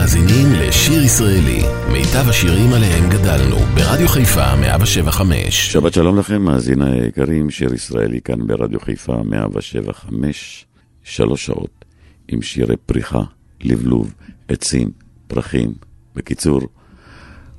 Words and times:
מאזינים 0.00 0.52
לשיר 0.52 1.02
ישראלי, 1.02 1.62
מיטב 1.92 2.28
השירים 2.28 2.72
עליהם 2.72 3.10
גדלנו, 3.10 3.56
ברדיו 3.56 4.08
חיפה 4.08 4.56
175. 4.56 5.72
שבת 5.72 5.92
שלום 5.92 6.18
לכם, 6.18 6.42
מאזיני 6.42 7.00
היקרים, 7.00 7.50
שיר 7.50 7.74
ישראלי 7.74 8.20
כאן 8.20 8.46
ברדיו 8.46 8.80
חיפה 8.80 9.22
175, 9.24 10.66
שלוש 11.04 11.46
שעות, 11.46 11.84
עם 12.28 12.42
שירי 12.42 12.76
פריחה, 12.76 13.22
לבלוב, 13.60 14.14
עצים, 14.48 14.90
פרחים. 15.26 15.72
בקיצור, 16.14 16.60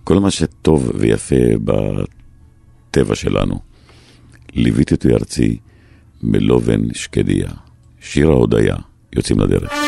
כל 0.04 0.20
מה 0.20 0.32
שטוב 0.32 0.92
ויפה 0.96 1.36
בטבע 1.64 3.16
שלנו. 3.16 3.60
ליוויתי 4.54 4.94
אותי 4.94 5.14
ארצי 5.14 5.58
מלובן 6.24 6.94
שקדיה, 6.94 7.50
שיר 8.02 8.30
ההודיה, 8.30 8.76
יוצאים 9.16 9.40
לדרך. 9.40 9.81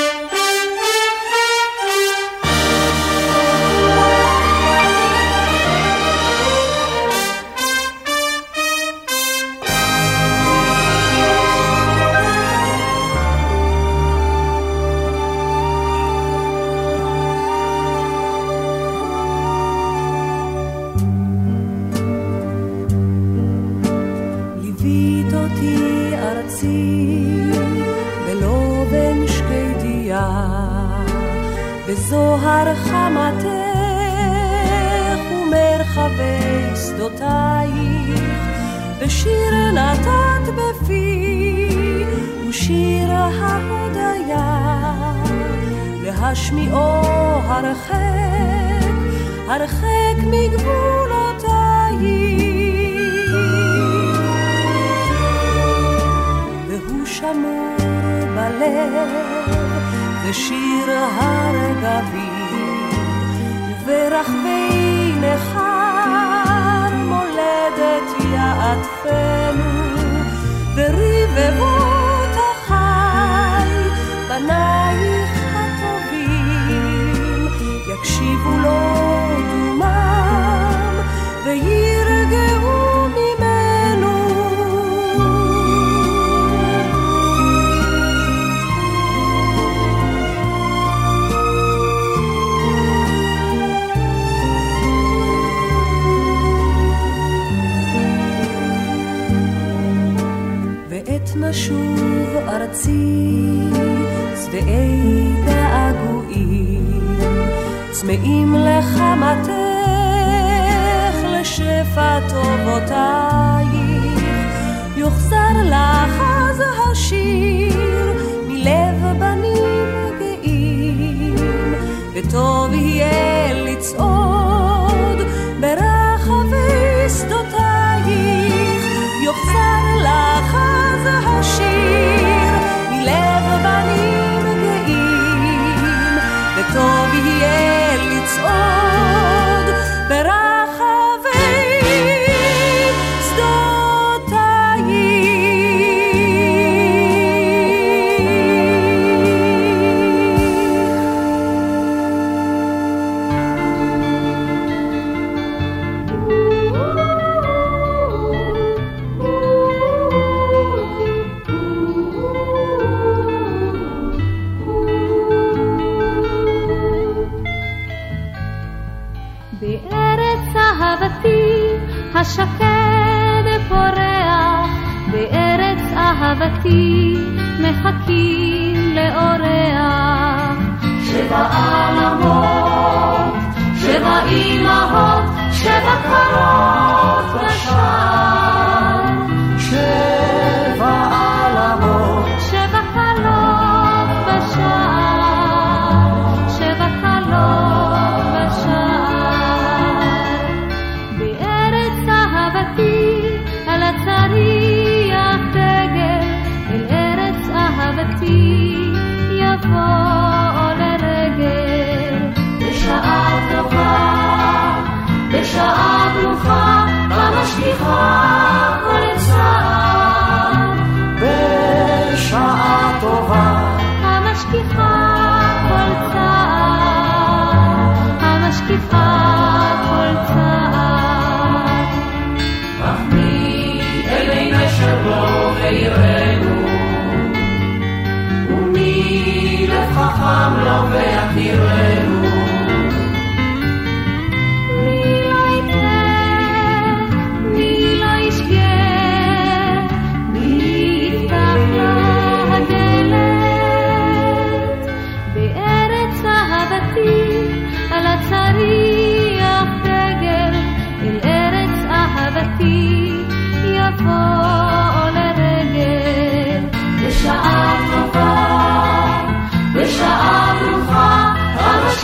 אף 240.23 240.29
עם 240.29 240.65
לא 240.65 240.85
ואף 240.91 241.37
יראה 241.37 242.02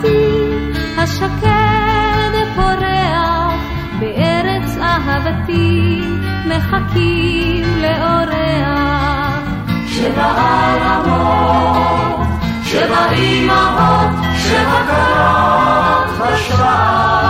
אהבתי 0.00 0.70
השקד 0.98 2.34
פורח, 2.54 3.60
בארץ 4.00 4.76
אהבתי 4.80 6.00
מחכים 6.46 7.64
לאורח. 7.82 9.42
שבע 9.86 10.32
עלמות, 10.76 12.26
שבע 12.64 13.12
אמהות, 13.12 14.24
שבע 14.38 14.82
קרות 14.86 16.18
בשער. 16.18 17.20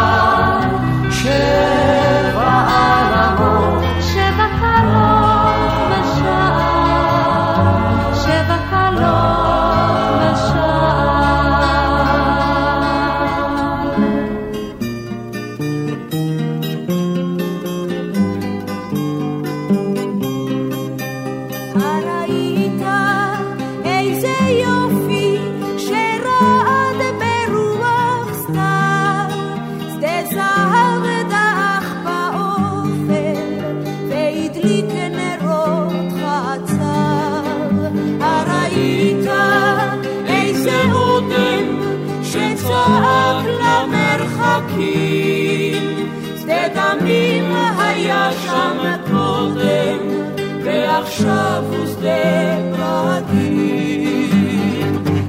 ועכשיו 51.00 51.64
הוא 51.68 51.86
שדה 51.86 52.56
פרקים. 52.76 54.30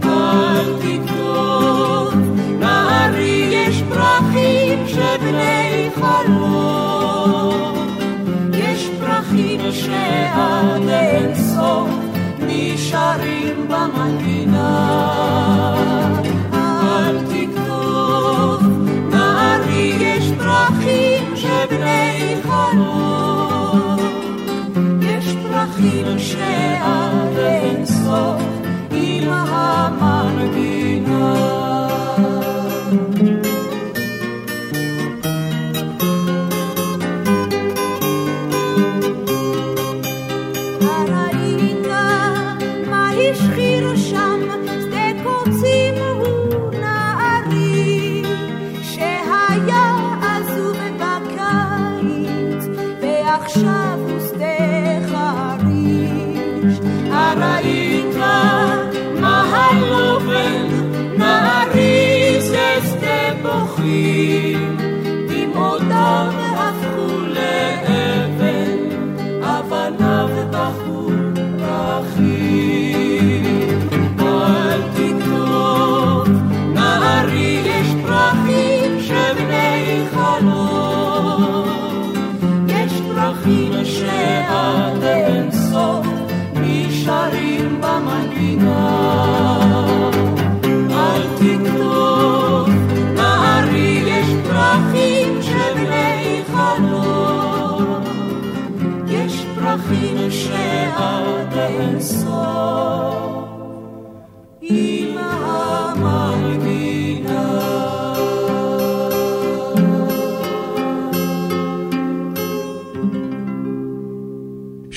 אל 0.03 0.73
תכתוב, 0.79 2.13
נערי 2.59 3.47
יש 3.51 3.83
פרחים 3.89 4.87
שבני 4.87 5.89
חלום. 5.95 7.75
יש 8.53 8.89
פרחים 8.99 9.71
שעד 9.71 10.89
אין 10.89 11.35
סוף 11.35 11.89
נשארים 12.39 13.67
במנגינה. 13.67 14.73
אל 16.53 17.17
תכתוב, 17.19 18.63
נערי 19.09 19.93
יש 19.99 20.31
פרחים 20.37 21.35
שבני 21.35 22.35
חלום. 22.43 23.10
פרחים 25.81 26.19
שעד 26.19 27.37
אין 27.37 27.85
סוף 27.85 28.41
עם 28.91 29.29
המנגינה. 29.99 31.50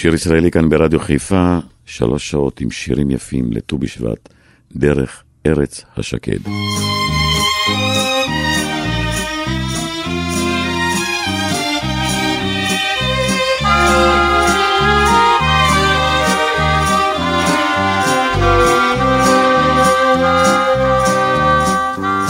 שיר 0.05 0.15
ישראלי 0.15 0.51
כאן 0.51 0.69
ברדיו 0.69 1.01
חיפה, 1.01 1.59
שלוש 1.85 2.31
שעות 2.31 2.61
עם 2.61 2.71
שירים 2.71 3.11
יפים 3.11 3.53
לט"ו 3.53 3.79
בשבט, 3.79 4.29
דרך 4.77 5.23
ארץ 5.47 5.85
השקד. 5.97 6.39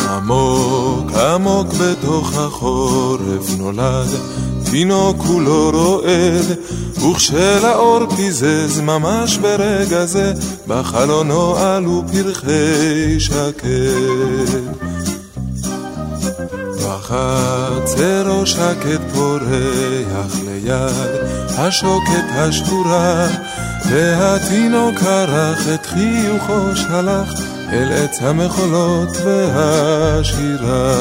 עמוק 0.08 1.12
עמוק 1.12 1.66
בתוך 1.80 2.38
החורף 2.38 3.58
נולד, 3.58 4.08
תינוק 4.74 5.16
כולו 5.26 5.70
רועד, 5.70 6.58
וכשלאור 6.96 8.16
פיזז 8.16 8.80
ממש 8.80 9.38
ברגע 9.38 10.06
זה, 10.06 10.32
בחלונו 10.66 11.56
עלו 11.56 12.02
פרחי 12.12 13.20
שקד. 13.20 14.60
בחצרו 16.82 18.46
שקט 18.46 19.00
פורח 19.14 20.36
ליד 20.44 21.24
השוקת 21.58 22.26
השבורה, 22.30 23.28
והתינוק 23.90 25.02
ערך 25.02 25.68
את 25.74 25.86
חיוכו 25.86 26.76
שלח 26.76 27.32
אל 27.72 27.92
עץ 27.92 28.18
המחולות 28.22 29.16
והשירה. 29.24 30.94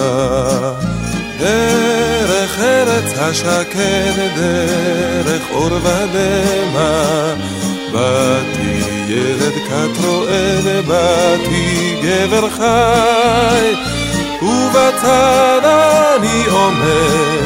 דרך 1.38 2.60
ארץ 2.60 3.18
השקד, 3.20 4.36
דרך 4.36 5.42
אור 5.52 5.72
ודמע, 5.74 7.34
באתי 7.92 8.82
ילד 9.08 9.54
כת 9.68 10.06
רועד, 10.06 10.86
באתי 10.88 11.96
גבר 12.04 12.50
חי, 12.50 13.74
ובצד 14.42 15.62
אני 15.64 16.46
עומד, 16.52 17.44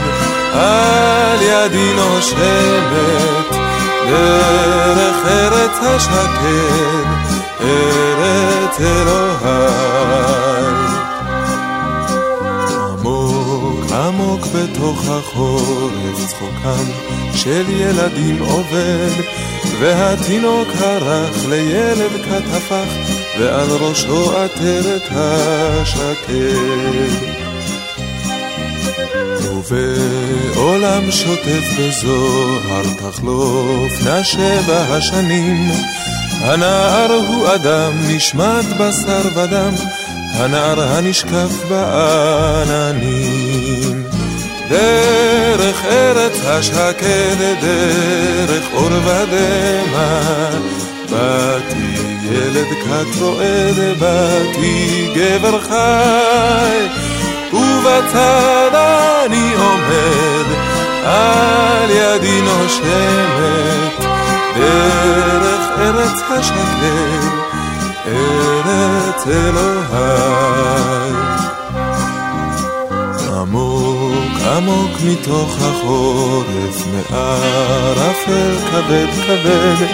על 0.54 1.42
ידי 1.42 1.94
נושבת 1.96 3.56
דרך 4.10 5.26
ארץ 5.28 5.78
השקד, 5.82 7.08
ארץ 7.62 8.80
אלוהי. 8.80 10.77
בתוך 14.58 15.10
החורף 15.10 16.28
צחוקם 16.28 16.86
של 17.34 17.66
ילדים 17.70 18.40
עובד, 18.42 19.12
והתינוק 19.80 20.68
הרך 20.80 21.46
לילד 21.50 22.12
כת 22.26 22.44
הפך, 22.54 22.86
ועל 23.40 23.70
ראשו 23.70 24.38
עטרת 24.38 25.02
השקד. 25.12 26.48
ובעולם 29.70 31.12
שוטף 31.12 31.64
בזוהר 31.80 32.84
תחלופנה 32.98 34.24
שבע 34.24 34.80
השנים 34.90 35.72
הנער 36.42 37.14
הוא 37.28 37.48
אדם 37.56 37.94
נשמט 38.08 38.66
בשר 38.80 39.22
ודם 39.36 39.74
הנער 40.34 40.82
הנשקף 40.82 41.52
בעננים 41.70 43.38
דרך 44.70 45.86
ארץ 45.86 46.40
השקד, 46.46 47.56
דרך 47.62 48.64
אור 48.74 48.90
ודמע. 49.06 50.20
באתי 51.10 51.98
ילד 52.32 52.68
כת 52.84 53.22
רועד, 53.22 54.00
באתי 54.00 55.08
גבר 55.16 55.62
חי. 55.62 56.88
ובצד 57.54 58.72
אני 59.26 59.54
עומד, 59.54 60.46
על 61.04 61.90
ידי 61.90 62.42
נושמת, 62.42 64.06
דרך 64.56 65.70
ארץ 65.80 66.22
השקר, 66.30 67.28
ארץ 68.08 69.28
אלוהי. 69.28 71.07
עמוק 74.58 74.92
מתוך 75.04 75.58
החורף, 75.62 76.88
מערפל 76.88 78.56
כבד 78.72 79.08
כבד, 79.26 79.86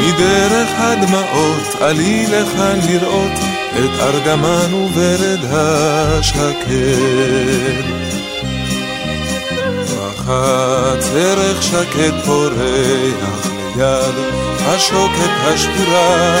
מדרך 0.00 0.68
הדמעות 0.76 1.74
עלי 1.80 2.26
לכאן 2.26 2.78
לראות 2.88 3.38
את 3.70 4.00
ארגמן 4.00 4.74
וברד 4.74 5.40
השקד. 5.50 6.62
רחץ 9.98 11.10
ערך 11.14 11.62
שקד 11.62 12.20
פורח 12.24 13.46
ליד 13.76 14.14
השוקת 14.60 15.30
השבורה, 15.42 16.36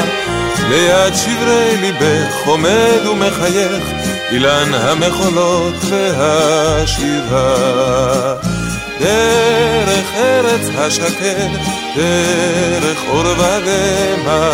ליד 0.68 1.14
שברי 1.14 1.76
ליבך 1.80 2.34
עומד 2.46 3.06
ומחייך 3.10 4.01
אילן 4.32 4.74
המחולות 4.74 5.74
והשירה. 5.90 7.54
דרך 9.00 10.06
ארץ 10.14 10.68
השקד, 10.78 11.48
דרך 11.96 12.98
אור 13.08 13.24
ודמע, 13.26 14.50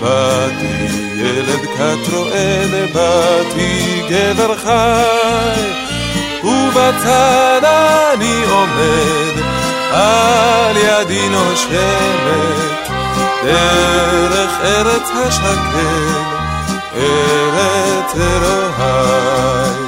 באתי 0.00 0.86
ילד 1.16 1.60
כת 1.76 2.12
רואה 2.12 2.64
באתי 2.94 4.02
גבר 4.08 4.56
חי, 4.56 5.62
ובצד 6.44 7.60
אני 7.64 8.44
עומד, 8.50 9.42
על 9.90 10.76
ידי 10.76 11.28
נושמת, 11.28 12.88
דרך 13.44 14.50
ארץ 14.64 15.08
השקד, 15.26 16.41
ארץ 16.96 18.14
אלוהי. 18.16 19.82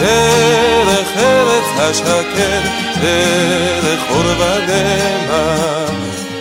דרך 0.00 1.08
ארץ 1.16 1.64
השקד, 1.78 2.60
דרך 3.02 4.00
אור 4.10 4.24
ודמע, 4.38 5.54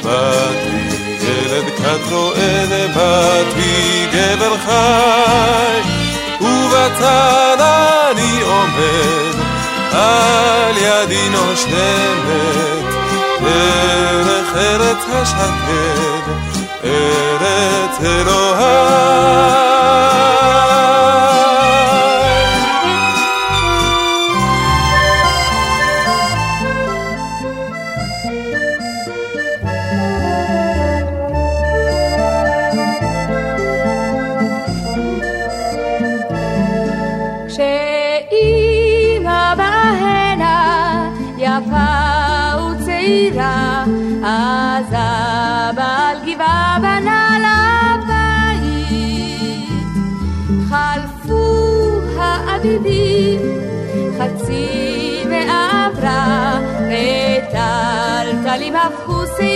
באתי 0.04 0.77
ילד 1.22 1.66
כת 1.77 2.12
רועד 2.12 2.70
באתי 2.96 4.06
גבר 4.12 4.58
חי, 4.66 5.82
ובצד 6.42 7.58
אני 7.60 8.42
עומד, 8.42 9.36
על 9.92 10.77
ידי 10.77 11.30
נושמת, 11.30 12.94
דרך 13.42 14.56
ארץ 14.56 15.04
השקד, 15.13 16.56
ארץ 16.84 18.01
אלוהי. 18.01 18.77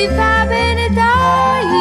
שיבה 0.02 0.44
בינתיים. 0.50 1.74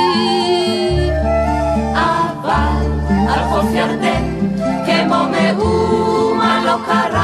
אבל 1.95 2.87
על 3.29 3.43
חוף 3.51 3.67
ירדן, 3.75 4.25
כמו 4.87 5.21
מאומה 5.33 6.63
לא 6.65 6.77
קרה, 6.87 7.20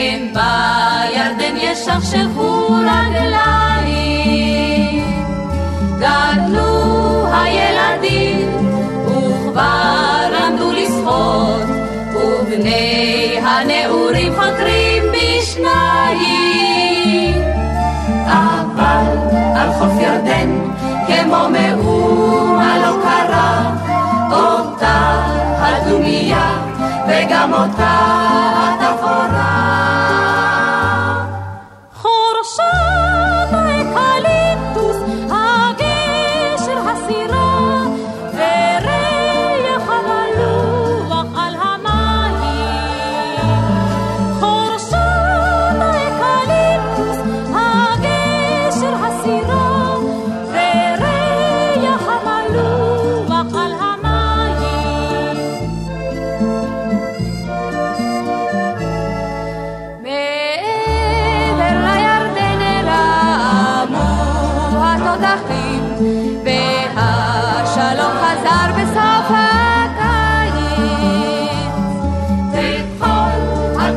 הם 0.00 0.32
בירדן 0.32 1.56
ישכשכו 1.56 2.68
רגליים. 2.68 4.30
גדלו 5.98 7.26
הילדים 7.32 8.48
וכבר 9.06 10.28
למדו 10.32 10.72
לשחות, 10.72 11.68
ובני 12.14 13.38
הנעורים 13.42 14.32
חותרים 14.34 15.02
בשניים. 15.12 16.54
אבל 18.26 19.06
על 19.56 19.72
חוף 19.72 19.92
ירדן, 20.00 20.50
כמו 21.06 21.48
מאומה 21.52 22.78
לא 22.78 22.92
קרה, 23.02 23.70
אותה 24.32 24.98
הדומיה 25.58 26.50
וגם 27.08 27.52
אותה 27.52 28.39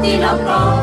Di 0.04 0.18
公 0.20 0.83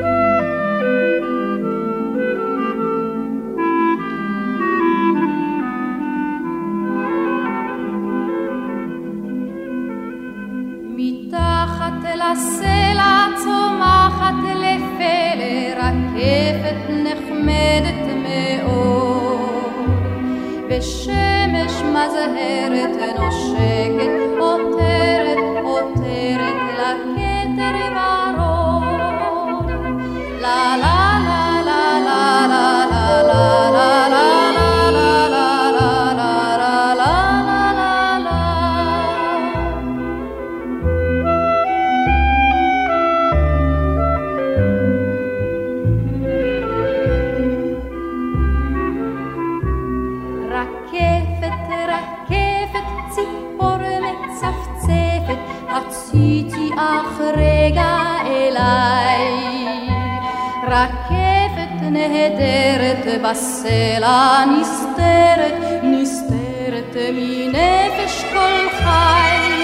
נהדרת 62.07 63.21
בסלע 63.23 64.45
נסתרת, 64.45 65.83
נסתרת 65.83 66.95
מנפש 67.13 68.23
כל 68.33 68.69
חי. 68.83 69.61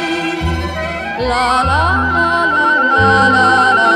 לה 1.20 1.64
לה 1.64 1.96
לה 2.14 2.46
לה 2.46 3.30
לה 3.30 3.30
לה 3.30 3.74
לה 3.74 3.87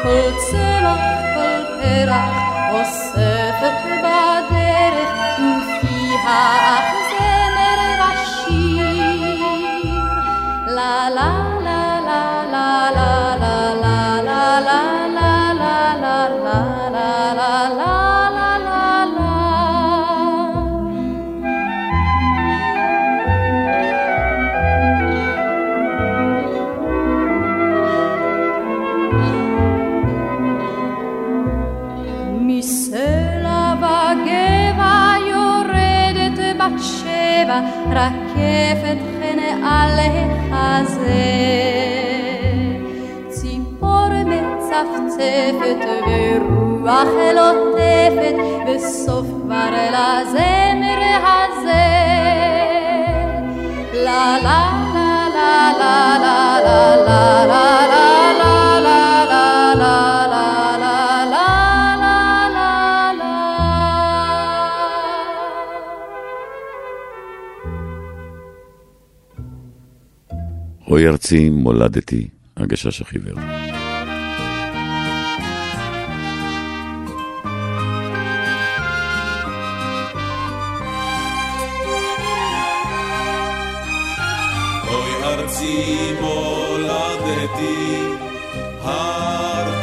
כל 0.03 0.31
צמח, 0.51 0.70
החזה. 39.89 41.25
ציפור 43.29 44.09
מצפצפת 44.27 45.87
ורוח 46.07 47.09
לוטפת, 47.35 48.35
וסוף 48.67 49.27
כבר 49.43 49.71
לזמר 49.91 51.01
הזה. 51.25 51.91
לה 53.95 54.37
לה 54.43 54.61
לה 54.95 55.73
לה 55.79 56.19
לה 56.23 56.61
לה 56.61 57.47
לה 57.47 57.87
לה 57.87 57.90
רועי 70.91 71.09
ארצי, 71.09 71.51
מולדתי, 71.51 72.29
הגשש 72.57 73.01
החיוור. 73.01 73.35
אוי 84.89 85.25
ארצי 85.25 86.13
מולדתי, 86.21 88.03
הר 88.83 89.81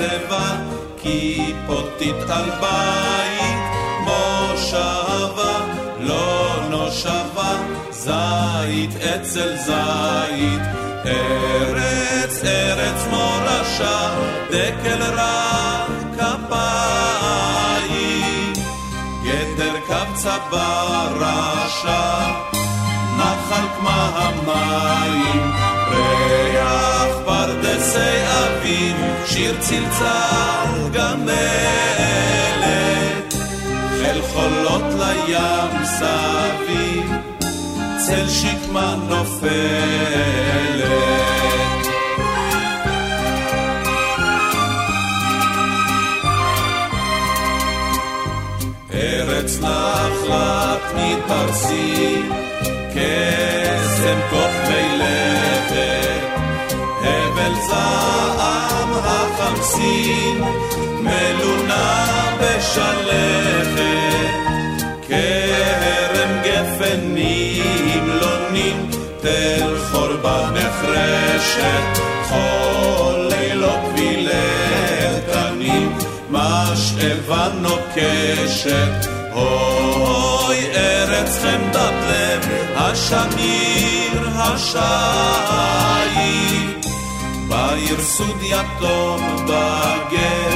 גל 0.00 0.06
מצבה, 0.06 0.56
כיפותית 1.02 2.30
על 2.30 2.50
בית, 2.60 3.60
מושבה 4.00 5.60
לא 6.00 6.56
נושבה, 6.70 7.56
זית 7.90 8.90
אצל 8.96 9.56
זית, 9.56 10.62
ארץ 11.06 12.44
ארץ 12.44 13.06
מורשה, 13.10 14.10
דקל 14.50 15.02
רך 15.02 15.90
כפיים, 16.18 17.72
גדר 19.24 19.74
קבצה 19.88 20.36
ברשע, 20.50 22.26
נחל 23.16 23.66
כמה 23.80 24.10
המים, 24.14 25.52
פרדסי 27.92 28.22
אביב, 28.26 28.96
שיר 29.26 29.56
צלצל 29.60 30.88
גמלת, 30.92 31.34
חיל 33.90 34.22
חולות 34.22 34.82
לים 34.98 35.84
סביב, 35.84 37.12
צל 38.06 38.28
שקמה 38.28 38.96
נופלת. 39.08 39.50
ארץ 48.94 49.58
נחלת 49.60 50.82
מפרסי, 50.94 52.22
קסם 52.90 54.20
כוך 54.30 54.49
צבאם 57.70 58.90
החמסין, 59.04 60.44
מלונה 61.00 62.06
בשלכת, 62.40 63.80
כרם 65.08 66.32
גפנים 66.44 68.08
לא 68.08 68.14
לונים, 68.20 68.90
תל 69.20 69.76
חורבה 69.90 70.50
נחרשת, 70.54 72.00
חול 72.28 73.28
לילות 73.30 73.84
ולתנים, 73.96 75.88
משאבה 76.30 77.48
נוקשת, 77.60 79.08
אוי 79.32 80.58
ארץ 80.74 81.38
חמדת 81.42 81.94
לב, 82.08 82.48
השמיר 82.76 84.28
השעיר. 84.36 85.50
בעיר 87.50 88.02
סוד 88.02 88.42
יתום 88.42 89.20
בגר, 89.44 90.50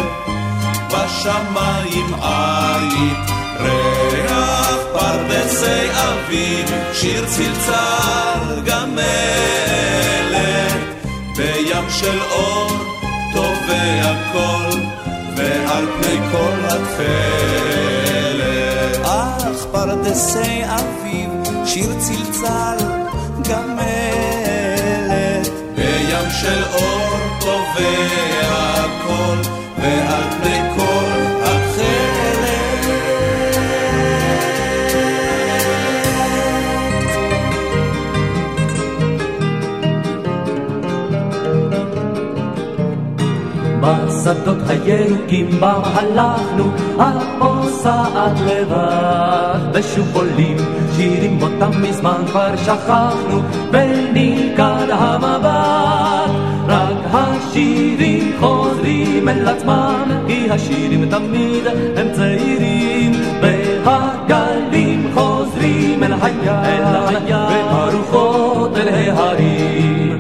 בשמיים 0.89 2.15
עית, 2.15 3.31
ריח 3.61 4.79
פרדסי 4.93 5.91
אביב, 5.93 6.67
שיר 6.93 7.25
צלצל 7.27 8.61
גמלת, 8.65 9.05
בים 11.37 11.91
של 11.91 12.19
אור 12.31 12.71
טובע 13.35 14.15
קול, 14.33 14.81
ועל 15.37 15.87
פני 15.87 16.19
כל 16.33 16.57
התכלת. 16.65 18.15
אך 19.05 19.67
פרדסי 19.73 20.63
אביב, 20.65 21.31
שיר 21.67 21.93
צלצל 21.99 22.77
גמלת. 23.49 23.74
של 26.45 26.63
אור 26.73 27.19
טובע 27.41 28.83
קול, 29.07 29.39
ועל 29.79 30.23
פני 30.31 30.61
כל 30.77 31.25
בשדות 43.81 44.59
הירוקים 44.69 45.51
בם 45.61 45.81
הלכנו, 45.85 46.65
הפוסעת 46.99 48.41
לבד, 48.47 49.59
ושוב 49.73 50.17
עולים 50.17 50.57
שירים 50.97 51.43
אותם 51.43 51.83
מזמן 51.83 52.23
כבר 52.27 52.57
שכחנו, 52.57 53.43
ונלכד 53.73 54.91
המבט. 54.91 55.84
השירים 57.55 58.33
חוזרים 58.41 59.29
אל 59.29 59.49
עצמם, 59.49 60.11
כי 60.27 60.51
השירים 60.51 61.11
תמיד 61.11 61.67
הם 61.97 62.07
צעירים, 62.13 63.13
והגלים 63.85 65.11
חוזרים 65.15 66.03
אל 66.03 66.13
הים, 66.23 67.25
והרוחות 67.29 68.77
אל 68.77 68.89
ההרים. 68.89 70.19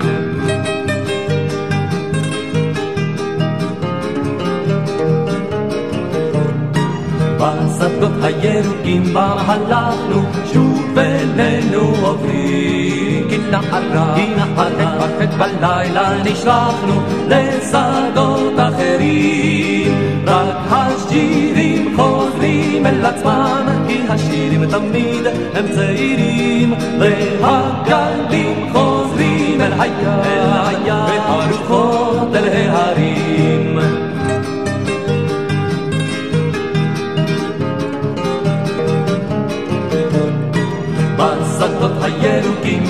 בשדות 7.38 8.12
הירוקים 8.22 9.04
בם 9.14 9.36
הלכנו, 9.38 10.22
שוב 10.52 10.98
אלינו 10.98 11.80
עוברים. 12.02 12.73
נערה, 13.54 14.14
כי 14.14 14.26
נערה, 14.36 14.98
פרפת 14.98 15.34
בלילה 15.38 16.22
נשלחנו 16.24 17.02
לשדות 17.28 18.52
אחרים. 18.58 20.24
רק 20.26 20.56
השירים 20.70 21.96
חוזרים 21.96 22.86
אל 22.86 23.06
עצמם, 23.06 23.66
כי 23.88 24.00
השירים 24.08 24.64
תמיד 24.64 25.26
הם 25.54 25.66
צעירים. 25.74 26.74
והגלים 26.98 28.68
חוזרים 28.72 29.60
אל 29.60 29.72
הים, 29.80 30.18
והרוחות 30.86 32.34
אל 32.34 32.68
ההרים. 32.70 34.03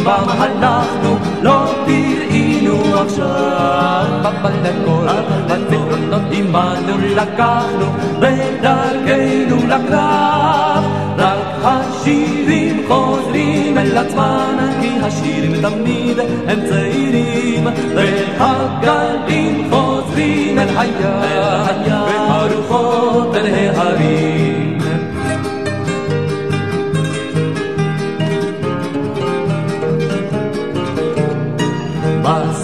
בם 0.04 0.28
הלכנו, 0.28 1.16
לא 1.42 1.74
תראינו 1.86 3.00
עכשיו. 3.00 4.06
בבלקול, 4.22 5.08
בזיכרונות 5.46 6.22
עמנו 6.32 6.98
לקחנו, 7.16 7.86
בדרכנו 8.18 9.56
לקרב. 9.66 10.84
רק 11.18 11.64
השירים 11.64 12.84
חוזרים 12.88 13.78
אל 13.78 13.98
עצמם, 13.98 14.58
כי 14.80 14.90
השירים 15.02 15.52
תמיד 15.62 16.18
הם 16.48 16.58
צעירים. 16.68 17.66
והגלים 17.94 19.70
חוזרים 19.70 20.58
אל 20.58 20.68
הים, 20.78 21.44
והרוחות 21.86 23.34
אל 23.34 23.46
ההרים. 23.54 24.63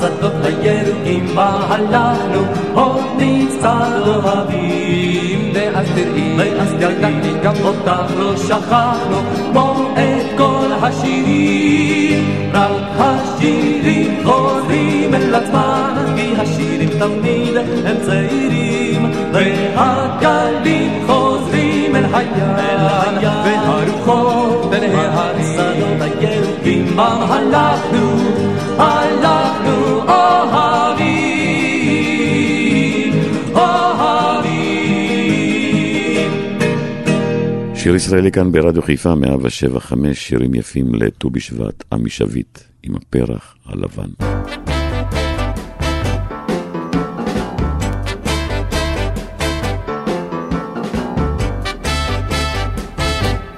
בשדות 0.01 0.33
הירוקים 0.45 1.27
בה 1.35 1.61
הלכנו, 1.69 2.41
עוד 2.75 3.01
נצטד 3.19 4.03
אוהבים. 4.07 5.53
ואז 5.55 5.87
תראי, 5.95 6.35
ואז 6.39 6.73
ידעתי 6.73 7.33
גם 7.43 7.55
אותך 7.65 8.13
לא 8.19 8.37
שכחנו, 8.37 9.17
כמו 9.53 9.93
את 9.95 10.39
כל 10.39 10.67
השירים. 10.83 12.51
רק 12.55 12.83
השירים 12.99 14.25
חוזרים 14.25 15.15
אל 15.15 15.35
עצמם, 15.35 15.95
כי 16.17 16.35
השירים 16.39 16.89
תמיד 16.99 17.57
הם 17.85 17.97
צעירים. 18.07 19.13
והגלים 19.33 21.07
חוזרים 21.07 21.97
אל 21.97 22.05
הים, 22.15 23.25
והרוחות 23.45 24.73
אל 24.73 24.97
ההרים. 24.97 25.45
שדות 25.45 26.09
הירוקים 26.21 26.87
בם 26.97 27.23
הלכנו. 27.29 28.50
שיר 37.91 37.97
ישראלי 37.97 38.33
כאן 38.33 38.53
ברדיו 38.53 38.83
חיפה 38.83 39.15
175, 39.15 40.29
שירים 40.29 40.55
יפים 40.55 40.95
לט"ו 40.95 41.31
בשבט, 41.31 41.85
עמי 41.93 42.11
שביט, 42.11 42.59
עם 42.83 42.97
הפרח 42.97 43.57
הלבן. 43.67 44.11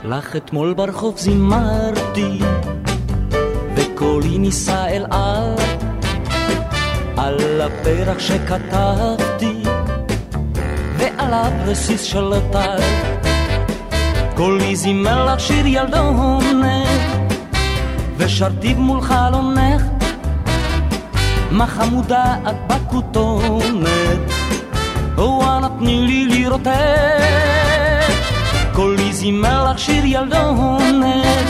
לך 0.05 0.37
אתמול 0.37 0.75
ברחוב 0.75 1.19
זימרתי, 1.19 2.39
וקולי 3.77 4.39
נישא 4.39 4.87
אל 4.89 5.05
על, 5.11 5.82
על 7.23 7.61
הפרח 7.61 8.19
שכתבתי, 8.19 9.63
ועל 10.97 11.35
הבסיס 11.35 12.03
של 12.03 12.33
טל. 12.53 12.81
קולי 14.35 14.77
זימר 14.77 15.25
לך 15.25 15.41
שיר 15.41 15.67
ילדונת, 15.67 17.01
ושרתיו 18.17 18.77
מול 18.77 19.01
חלונך, 19.01 19.83
מה 21.51 21.67
חמודה 21.67 22.37
את 22.49 22.57
בכותונת, 22.67 24.21
וואלה 25.17 25.69
תני 25.79 26.03
לי 26.07 26.27
לראותך. 26.27 26.71
קולי 28.73 29.13
זימר 29.13 29.71
לך 29.71 29.79
שיר 29.79 30.05
ילדונת, 30.05 31.47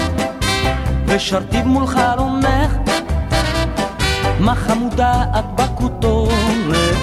ושרתיו 1.07 1.65
מול 1.65 1.87
חלונך, 1.87 2.32
מה 4.43 4.55
חמודה 4.55 5.25
את 5.39 5.45
בכותונת, 5.55 6.97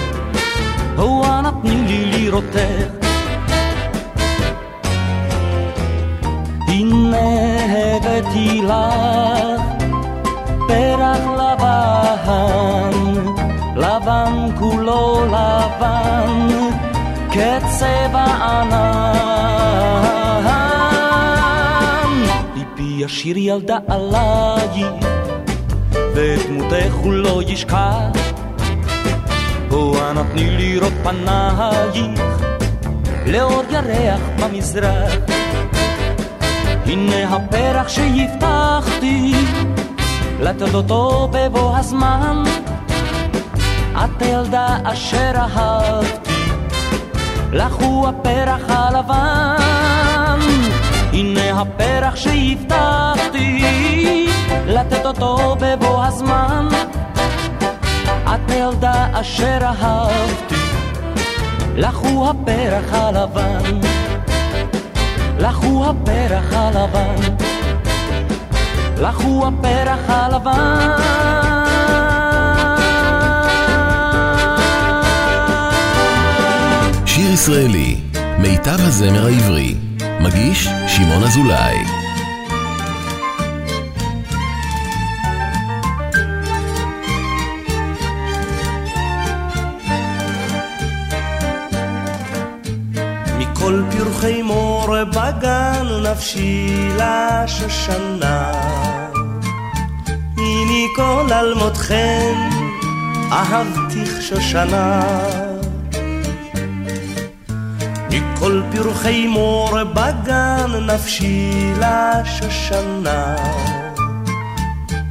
וואנה 0.96 1.50
תני 1.62 1.76
לי 1.86 2.30
לראותך. 2.30 3.06
הנה 6.68 7.16
הבאתי 7.72 8.60
לך 8.62 9.62
פרח 10.68 11.18
לבן, 11.40 12.90
לבן 13.76 14.48
כולו 14.58 15.24
לבן, 15.26 16.48
כצבע 17.30 18.24
ענן. 18.24 19.00
ליבי 22.56 23.04
ישיר 23.04 23.38
ילדה 23.38 23.78
עלייך, 23.88 25.19
ודמותך 26.20 26.94
הוא 26.94 27.12
לא 27.12 27.42
ישכח. 27.46 27.96
בוא 29.68 30.10
אנא 30.10 30.22
תני 30.32 30.50
לראות 30.50 30.92
פנייך, 31.02 32.20
לאור 33.26 33.62
ירח 33.70 34.20
במזרח. 34.38 35.12
הנה 36.86 37.36
הפרח 37.36 37.88
שהבטחתי, 37.88 39.32
לתת 40.40 40.74
אותו 40.74 41.28
בבוא 41.32 41.76
הזמן. 41.76 42.42
את 43.92 44.22
הילדה 44.22 44.76
אשר 44.84 45.32
אהבתי, 45.36 46.42
לך 47.52 47.72
הוא 47.72 48.08
הפרח 48.08 48.60
הלבן. 48.68 50.40
הנה 51.12 51.60
הפרח 51.60 52.16
שהבטחתי, 52.16 53.59
לתת 54.66 55.06
אותו 55.06 55.56
בבוא 55.60 56.04
הזמן. 56.04 56.68
את 58.34 58.50
הילדה 58.50 59.06
אשר 59.12 59.58
אהבתי, 59.62 60.54
לך 61.76 61.96
הוא 61.96 62.28
הפרח 62.30 62.92
הלבן, 62.92 63.80
לך 65.38 65.56
הוא 65.56 65.86
הפרח 65.86 66.52
הלבן, 66.52 67.34
לך 68.96 69.20
הוא 69.20 69.46
הפרח 69.46 70.00
הלבן. 70.08 70.90
שיר 77.06 77.32
ישראלי, 77.32 78.00
מיטב 78.38 78.80
הזמר 78.80 79.26
העברי, 79.26 79.74
מגיש 80.20 80.68
שמעון 80.86 81.22
אזולאי. 81.22 81.89
מור 94.90 95.04
בגן 95.04 95.86
נפשי 96.02 96.88
לשושנה. 96.96 98.52
הנה 100.36 100.88
כל 100.96 101.26
אלמותכם 101.32 102.34
אהבתיך 103.32 104.22
שושנה. 104.22 105.00
מכל 108.10 108.62
פרחי 108.72 109.26
מור 109.26 109.84
בגן 109.84 110.70
נפשי 110.86 111.72
לשושנה. 111.78 113.36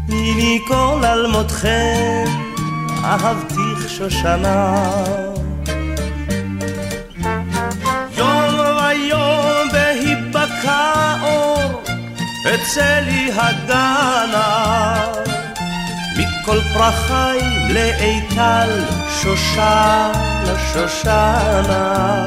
הנה 0.09 0.59
כל 0.67 1.05
אלמותכם 1.05 2.25
אהבתיך 3.03 3.89
שושנה. 3.89 5.28
אצלי 12.45 13.31
הגנה 13.35 15.03
מכל 16.17 16.59
פרחי 16.73 17.39
מלאי 17.67 18.21
טל 18.35 18.83
שושנה 19.21 20.11
שושנה 20.73 22.25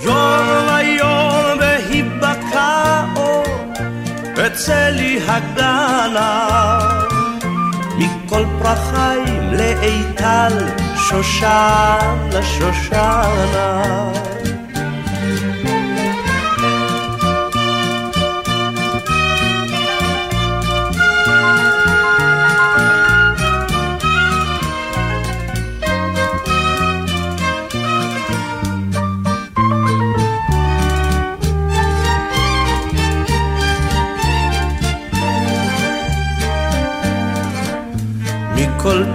יום 0.00 0.48
ויום 0.68 1.58
בהיבקע 1.58 3.04
אור 3.16 3.44
אצלי 4.46 5.20
הגנה 5.28 6.78
מכל 7.98 8.44
פרחי 8.62 9.18
מלאי 9.42 10.04
טל 10.16 10.66
שושנה 10.96 12.42
שושנה 12.42 14.12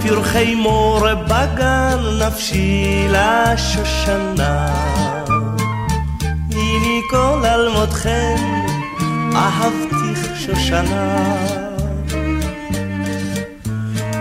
פרחי 0.09 0.55
מור 0.55 0.99
בגן 1.27 1.97
נפשי 2.19 3.07
לשושנה. 3.09 4.65
הנה 6.51 7.01
כל 7.09 7.41
אלמותכם 7.45 8.35
אהבתיך 9.35 10.39
שושנה. 10.39 11.35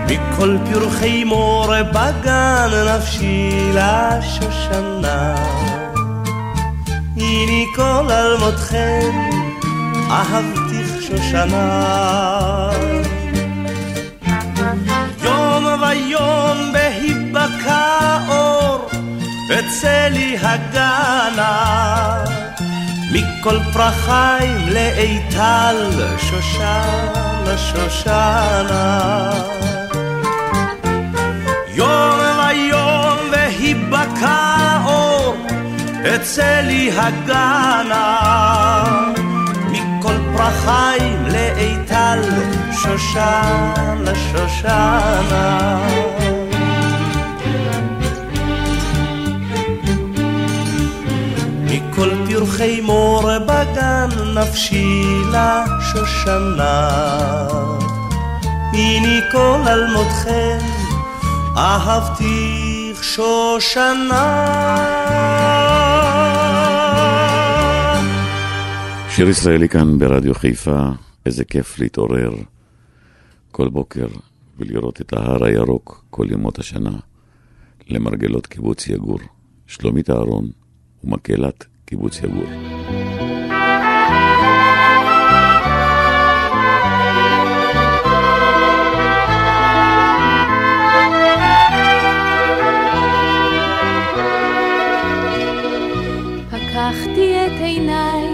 מכל 0.07 0.57
פרחי 0.73 1.23
מור 1.23 1.73
בגן 1.91 2.69
נפשי 2.87 3.71
לשושנה. 3.73 5.35
הנה 7.17 7.65
כל 7.75 8.11
אלמותכם 8.11 9.11
אהבתיך 10.11 11.01
שושנה. 11.01 12.68
יום 15.93 16.59
ויום 16.59 16.73
בהיבקע 16.73 18.17
אור 18.29 18.89
אצלי 19.59 20.37
הגנה. 20.41 22.23
מכל 23.11 23.57
פרחי 23.73 24.47
מלאי 24.65 25.19
טל 25.31 25.91
שושנה 26.17 27.57
שושנה. 27.57 29.31
יום 31.67 32.19
ויום 32.39 33.31
בהיבקע 33.31 34.77
אור 34.85 35.47
אצלי 36.15 36.91
הגנה. 36.97 38.17
מכל 39.71 40.15
פרחי 40.37 40.99
מלאי 41.23 41.75
טל 41.87 42.21
שושנה 42.97 44.15
שושנה 44.15 45.79
מכל 51.63 52.09
פרחי 52.29 52.81
מור 52.81 53.31
בגן 53.39 54.09
נפשי 54.35 55.03
לשושנה. 55.31 56.89
הנה 58.73 59.31
כל 59.31 59.59
אלמותכם 59.67 60.57
אהבתיך 61.57 63.03
שושנה. 63.03 64.45
שיר 69.09 69.29
ישראלי 69.29 69.69
כאן 69.69 69.99
ברדיו 69.99 70.35
חיפה, 70.35 70.79
איזה 71.25 71.45
כיף 71.45 71.79
להתעורר 71.79 72.31
כל 73.51 73.69
בוקר 73.69 74.07
ולראות 74.57 75.01
את 75.01 75.13
ההר 75.13 75.43
הירוק 75.43 76.05
כל 76.09 76.27
ימות 76.31 76.59
השנה 76.59 76.99
למרגלות 77.87 78.47
קיבוץ 78.47 78.87
יגור, 78.87 79.19
שלומית 79.67 80.09
אהרון 80.09 80.49
ומקהלת 81.03 81.65
קיבוץ 81.85 82.19
יגור. 82.23 82.49
פקחתי 96.49 97.35
את 97.45 97.61
עיניי, 97.61 98.27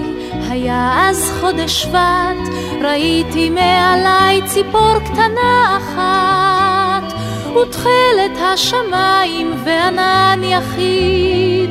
היה 0.49 1.09
אז 1.09 1.31
חודש 1.41 1.83
שבט, 1.83 2.64
ראיתי 2.85 3.49
מעליי 3.49 4.41
ציפור 4.45 4.99
קטנה 5.05 5.77
אחת, 5.77 7.13
ותכלת 7.57 8.37
השמיים 8.53 9.53
וענן 9.65 10.41
יחיד, 10.43 11.69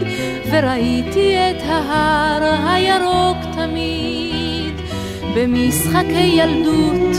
וראיתי 0.50 1.36
את 1.36 1.62
ההר 1.68 2.42
הירוק 2.66 3.36
תמיד. 3.52 4.80
במשחקי 5.34 6.40
ילדות, 6.40 7.16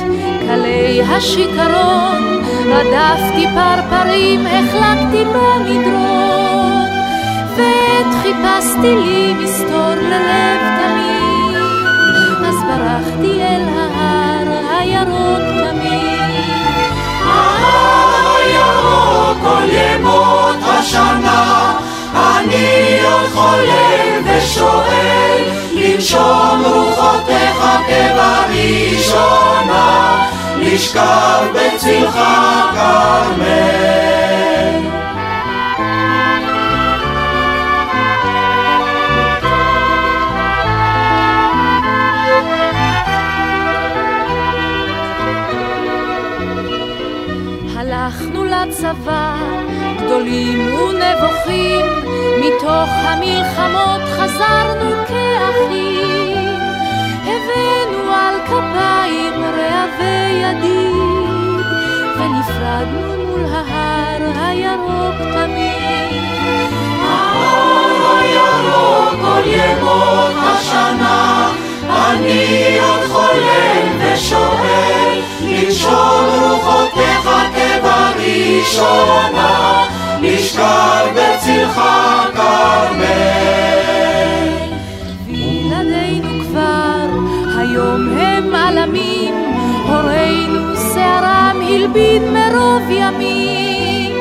קלי 0.47 1.01
השיכרון, 1.03 2.43
רדפתי 2.65 3.45
פרפרים, 3.55 4.45
החלקתי 4.45 5.23
במדרון. 5.25 6.85
ועת 7.57 8.13
חיפשתי 8.21 8.95
לי 8.95 9.33
מסתור 9.33 9.95
ללב 9.95 10.59
תמיד, 10.79 11.57
אז 12.47 12.63
ברחתי 12.63 13.41
אל 13.41 13.61
ההר 13.61 13.84
הירוק 14.85 15.39
תמיד. 15.39 16.31
הירוק 18.35 19.37
כל 19.41 19.67
ימות 19.71 20.55
השנה, 20.61 21.73
אני 22.15 22.99
עוד 23.03 23.29
חולם 23.33 24.23
ושואל, 24.25 25.43
לנשום 25.71 26.63
רוחותיך 26.65 27.59
כבראשונה, 27.87 29.47
לשכב 30.59 31.43
בצלך 31.53 32.19
כרמל. 32.73 34.44
לצבא, 48.95 49.35
גדולים 49.97 50.75
ונבוכים, 50.75 51.85
מתוך 52.39 52.89
המלחמות 52.89 54.01
חזרנו 54.17 54.91
כאחים. 55.07 56.59
הבאנו 57.23 58.13
על 58.13 58.35
כפיים 58.45 59.43
רעבי 59.43 60.31
ידיד, 60.41 61.65
ונפרדנו 62.17 63.25
מול 63.25 63.45
ההר 63.51 64.21
הירוק 64.41 65.15
תמיד. 65.33 66.63
ההר 67.01 68.19
הירוק 68.19 69.21
כל 69.21 69.47
ימות 69.49 70.35
השנה, 70.37 71.51
אני 71.89 72.79
עוד 72.79 73.09
חולם 73.11 73.99
ושואל, 73.99 75.21
לנשום 75.41 76.25
רוחותיך 76.41 77.24
כבראשונה, 78.15 79.85
נשכב 80.21 81.05
בצלך 81.13 81.81
כרמל. 82.35 83.05
וילדינו 85.27 86.43
כבר 86.43 87.07
היום 87.59 88.17
הם 88.17 88.55
עלמים, 88.55 89.33
הורינו 89.87 90.75
שערם 90.93 91.61
הלבין 91.67 92.23
מרוב 92.33 92.83
ימים, 92.89 94.15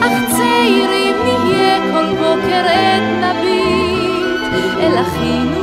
אך 0.00 0.12
צעירים 0.36 1.16
נהיה 1.24 1.78
כל 1.92 2.06
בוקר 2.14 2.64
עת 2.66 3.02
נביט, 3.22 4.52
אל 4.80 4.94
אחינו 5.02 5.55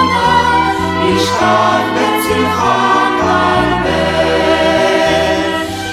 נשכב 1.04 1.84
בצלך 1.96 2.60
כרמל. 3.20 3.86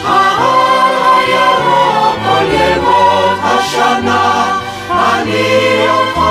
ההר 0.04 1.18
הירוק 1.18 2.16
כל 2.24 2.46
ימות 2.52 3.38
השנה, 3.42 4.58
אני 4.90 5.86
עוד 5.88 6.21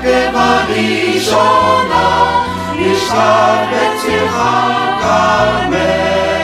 רוחותיך 0.00 0.36
כבראשונה, 0.68 2.06
נשכב 2.76 3.56
בצלך 3.72 4.36
כרמל. 5.00 6.39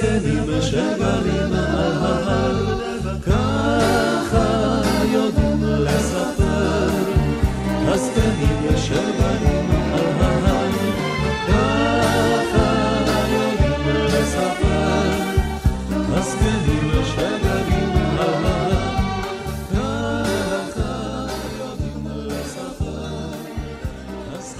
הזקנים 0.00 0.44
ושבלים 0.46 1.52
ההר, 1.52 2.04
ההר, 2.04 2.78
ככה 3.26 4.80
יודעים 5.12 5.62
לספר. 5.62 6.88
הזקנים 7.86 8.74
ושבלים 8.74 9.68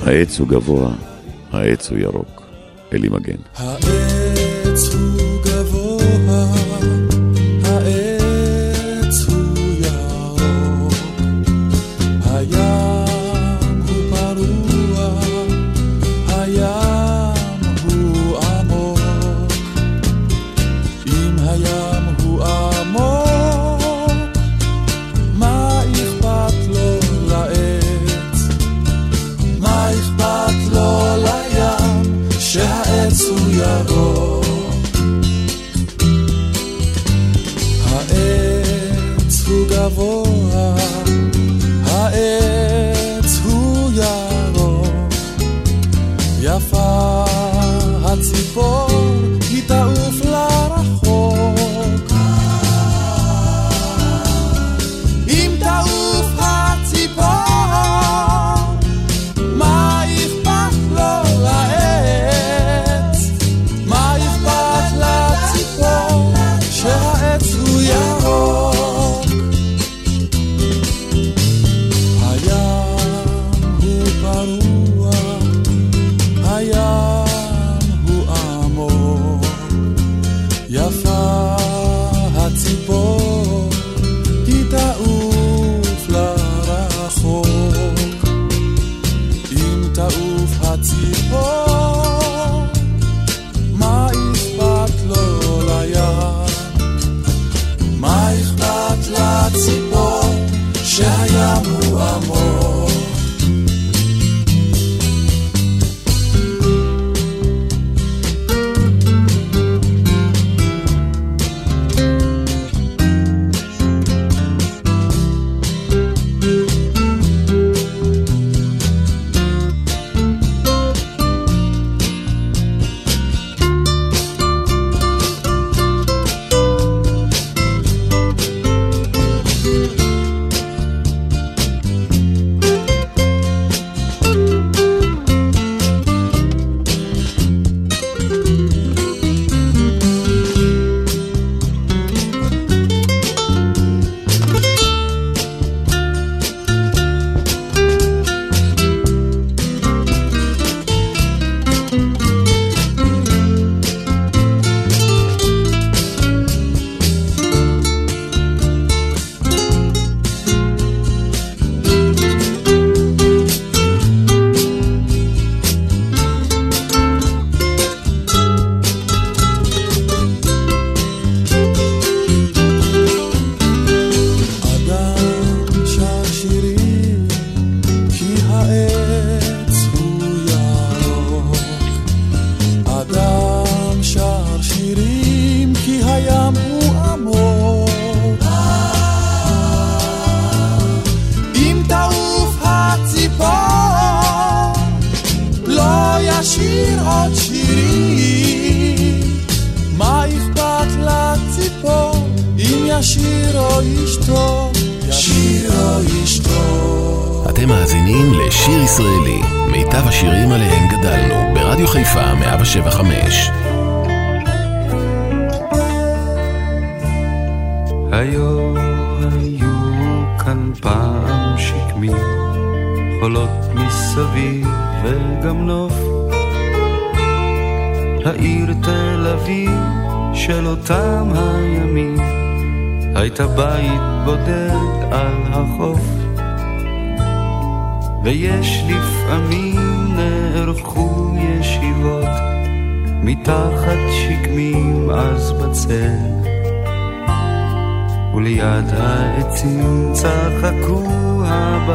העץ 0.07 0.39
הוא 0.39 0.49
גבוה, 0.49 0.91
העץ 1.53 1.91
הוא 1.91 1.99
ירוק. 1.99 2.43
אלי 2.93 3.09
מגן 3.09 3.48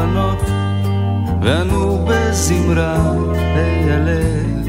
הבנות 0.04 0.42
וענו 1.42 2.06
בזמרה 2.08 3.12
להלל. 3.86 4.63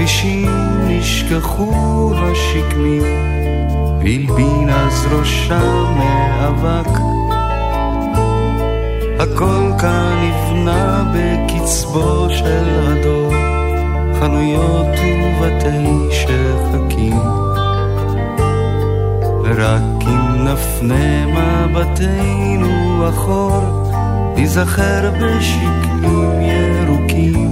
נבנו 0.00 0.06
בכבישים, 0.06 0.50
נשכחו 0.88 2.12
השקמים, 2.14 3.02
והלבין 3.98 4.68
אז 4.68 5.06
ראשה 5.12 5.60
מאבק. 5.98 6.90
הכל 9.18 9.72
כאן 9.78 10.16
נבנה 10.22 11.12
בקצבו 11.14 12.26
של 12.30 12.68
הדור, 12.88 13.32
חנויות 14.20 14.86
ובתי 15.22 16.14
שחקים. 16.14 17.20
ורק 19.44 20.02
אם 20.02 20.44
נפנה 20.44 21.26
מבטנו 21.26 23.08
אחור, 23.08 23.62
ניזכר 24.36 25.10
בשקמים 25.20 26.40
ירוקים. 26.40 27.49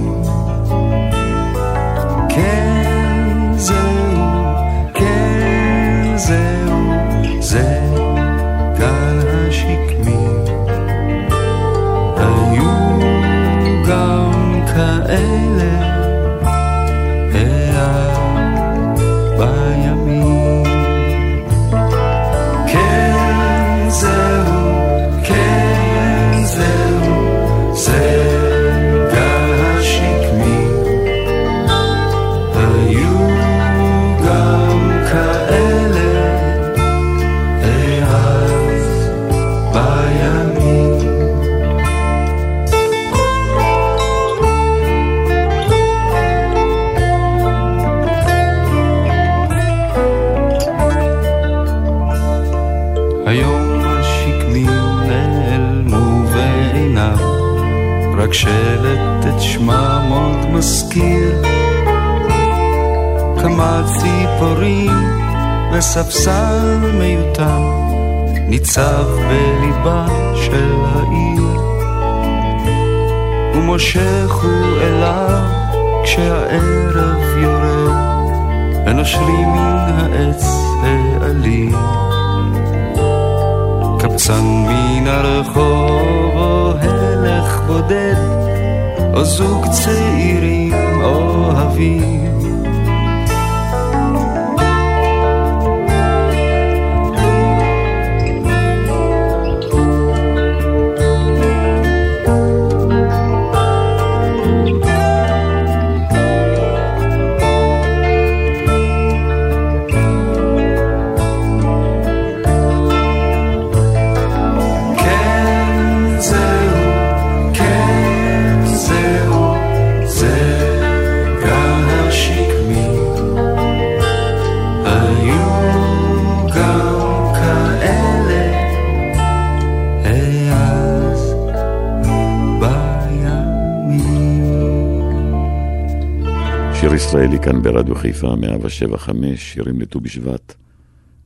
שיר 136.79 136.93
ישראלי 136.93 137.39
כאן 137.39 137.61
ברדיו 137.61 137.95
חיפה, 137.95 138.35
175, 138.35 139.53
שירים 139.53 139.81
לט"ו 139.81 139.99
בשבט. 139.99 140.53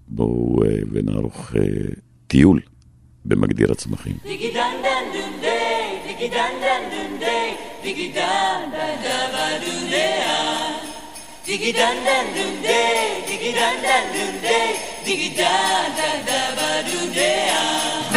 בואו 0.08 0.64
אה, 0.64 0.70
ונערוך 0.91 1.56
אה, 1.56 1.62
טיול 2.28 2.60
במגדיר 3.26 3.72
הצמחים. 3.72 4.18
Diggy 11.45 11.72
dun 11.80 11.97
dun 12.08 12.28
dun 12.36 12.54
day, 12.68 13.06
diggy 13.28 13.51
dun 13.60 13.78
dun 13.86 14.06
dun 14.14 14.36
day, 14.45 14.70
diggy 15.06 15.30
dun 15.38 15.88
dun 15.97 16.20
da 16.28 16.41
ba 16.56 16.70
dun 16.89 17.10
day 17.16 17.41
ah. 17.51 18.12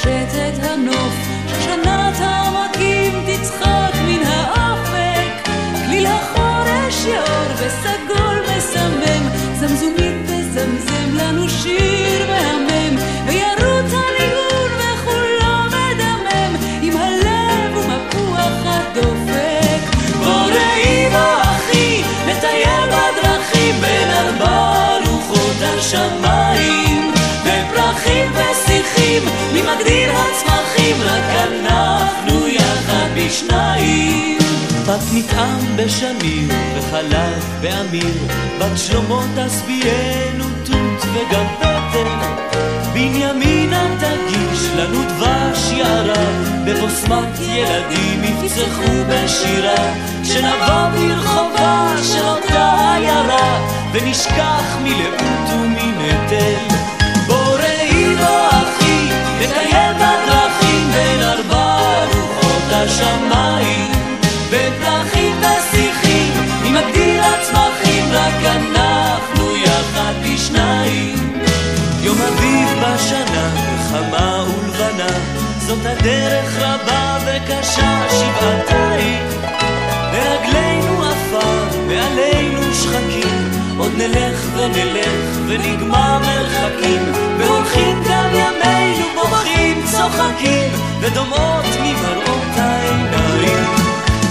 את 0.00 0.64
הנוף. 0.64 1.14
שושנת 1.48 2.14
העמקים 2.18 3.24
תצחק 3.26 3.94
מן 4.06 4.22
האופק. 4.26 5.48
כליל 5.86 6.06
החורש 6.06 7.04
יאור 7.04 7.52
וסגול 7.56 8.38
מסמם 8.56 9.28
זמזומית 9.60 10.16
תזמזם 10.26 11.16
לנו 11.16 11.48
שיר 11.48 12.26
מהמם. 12.30 12.96
וירוץ 13.26 13.92
הניגון 13.92 14.70
וכולו 14.78 15.54
מדמם. 15.66 16.56
עם 16.82 16.96
הלב 16.96 17.76
ומפוח 17.76 18.58
הדופק. 18.64 19.96
בוא 20.18 20.46
ראי 20.46 21.08
בוא 21.10 21.42
אחי 21.42 22.02
נטייל 22.26 22.86
בדרכים. 22.86 23.80
בין 23.80 24.10
ארבע 24.10 24.96
רוחות 25.06 25.56
השמיים 25.62 26.21
ושיחים 28.82 29.22
ממגדיר 29.52 30.10
הצמחים 30.12 30.96
רק 31.02 31.48
אנחנו 31.48 32.48
יחד 32.48 33.08
בשניים. 33.16 34.38
בת 34.86 35.00
מטעם 35.12 35.76
בשמיר 35.76 36.48
וחלב 36.76 37.44
באמיר 37.60 38.14
בת 38.58 38.78
שלמה 38.78 39.24
תשביענו 39.36 40.44
תות 40.64 41.08
וגם 41.14 41.44
פטל 41.58 42.08
בנימינה 42.92 43.86
תגיש 44.00 44.68
לנו 44.76 45.02
דבש 45.02 45.72
יערה 45.72 46.24
בבוסמת 46.64 47.40
ילדים 47.40 48.24
יפצחו 48.24 48.92
בשירה. 49.08 49.94
שנבוא 50.24 50.88
ברחובה 50.94 51.94
של 52.02 52.24
אותה 52.24 52.94
עיירה 52.94 53.68
ונשכח 53.92 54.76
מלאות 54.82 55.50
ומנטל 55.52 56.71
זאת 75.72 75.86
הדרך 75.86 76.58
רבה 76.58 77.18
וקשה 77.26 78.00
שבעתיים. 78.10 79.26
ברגלינו 80.12 81.04
עפר, 81.04 81.78
מעלינו 81.88 82.74
שחקים, 82.74 83.50
עוד 83.78 83.92
נלך 83.96 84.40
ונלך 84.56 85.38
ונגמר 85.48 86.18
מרחקים, 86.18 87.12
והולכים 87.38 88.02
גם 88.10 88.28
ימינו 88.30 89.06
בוכים, 89.14 89.82
צוחקים, 89.90 90.70
ודומעות 91.00 91.64
ממראות 91.82 92.56
העיניים. 92.56 93.64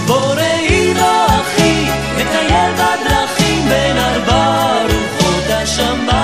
בוראי 0.06 0.94
לא 0.94 1.26
אחי, 1.26 1.84
נטייל 2.16 2.72
בדרכים 2.74 3.68
בין 3.68 3.98
ארבע 3.98 4.72
רוחות 4.82 5.50
השמיים, 5.50 6.21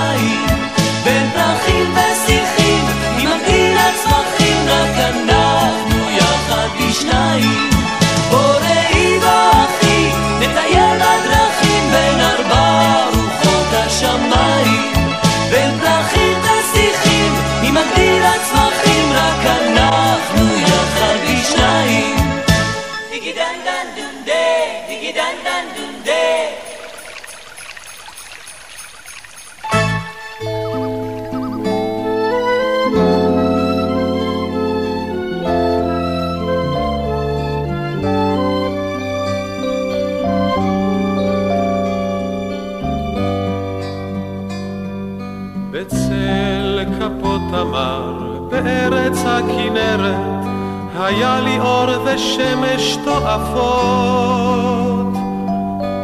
היה 51.09 51.39
לי 51.39 51.59
אור 51.59 51.89
ושמש 52.05 52.97
תועפות. 53.03 54.37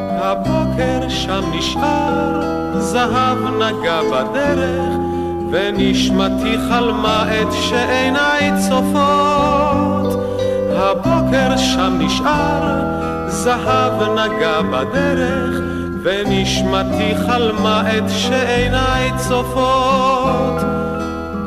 הבוקר 0.09 1.09
שם 1.09 1.41
נשאר, 1.53 2.41
זהב 2.79 3.37
נגע 3.59 4.01
בדרך, 4.01 4.97
ונשמתי 5.51 6.57
חלמה 6.69 7.25
את 7.41 7.53
שעיניי 7.53 8.51
צופות. 8.67 10.19
הבוקר 10.71 11.57
שם 11.57 11.99
נשאר, 11.99 12.81
זהב 13.27 14.01
נגע 14.01 14.61
בדרך, 14.61 15.59
ונשמתי 16.03 17.15
חלמה 17.27 17.97
את 17.97 18.09
שעיניי 18.09 19.11
צופות. 19.17 20.61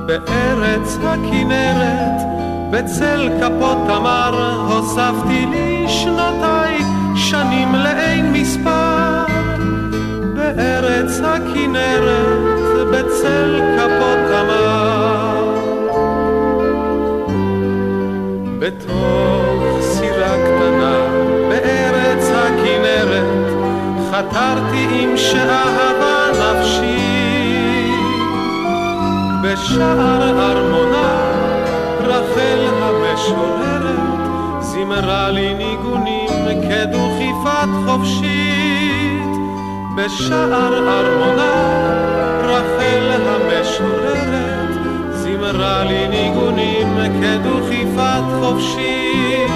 בארץ 0.06 0.98
הכנרת, 1.02 2.28
בצל 2.70 3.28
כפות 3.40 3.78
תמר, 3.86 4.64
הוספתי 4.68 5.46
לי 5.46 5.88
שנותיי, 5.88 6.78
שנים 7.16 7.74
לאין 7.74 8.32
מספר. 8.32 9.24
בארץ 10.34 11.20
הכנרת, 11.24 12.88
בצל 12.92 13.60
כפות 13.76 14.18
תמר. 14.28 15.58
בתוך 18.58 19.78
סירה 19.80 20.36
קטנה, 20.44 20.96
בארץ 21.48 22.30
הכנרת, 22.34 23.52
חתרתי 24.10 24.86
עם 24.90 25.16
שאהבה 25.16 26.28
נפשי. 26.32 26.98
בשער 29.42 30.52
ארמונה, 30.52 31.17
המשוררת, 33.28 34.62
זימרה 34.62 35.30
לי 35.30 35.54
ניגונים 35.54 36.28
כדוכיפת 36.68 37.68
חופשית. 37.86 39.28
בשער 39.96 40.74
ארמונה, 40.88 41.52
רחל 42.42 43.10
המשוררת, 43.26 44.68
זימרה 45.12 45.84
לי 45.84 46.08
ניגונים 46.08 46.96
כדוכיפת 47.20 48.22
חופשית. 48.40 49.50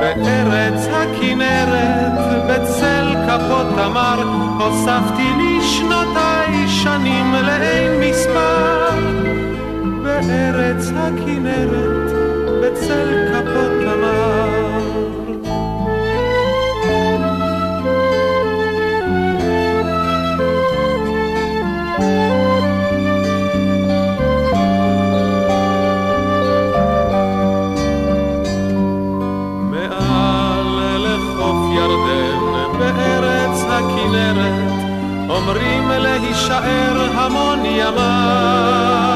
בארץ 0.00 0.88
הכנרת, 0.92 2.12
בצל 2.48 3.14
כפות 3.26 3.66
תמר, 3.76 4.22
הוספתי 4.60 5.32
לי 5.36 5.62
שנותיי 5.62 6.68
שנים 6.68 7.34
לאין 7.34 8.00
מספר. 8.00 8.84
בארץ 10.02 10.92
הכנרת, 10.96 12.03
בצל 12.64 13.28
כפות 13.32 13.84
הכנרת, 33.68 34.72
אומרים 35.28 35.90
להישאר 35.90 37.08
המון 37.14 37.58
ימיי. 37.66 39.13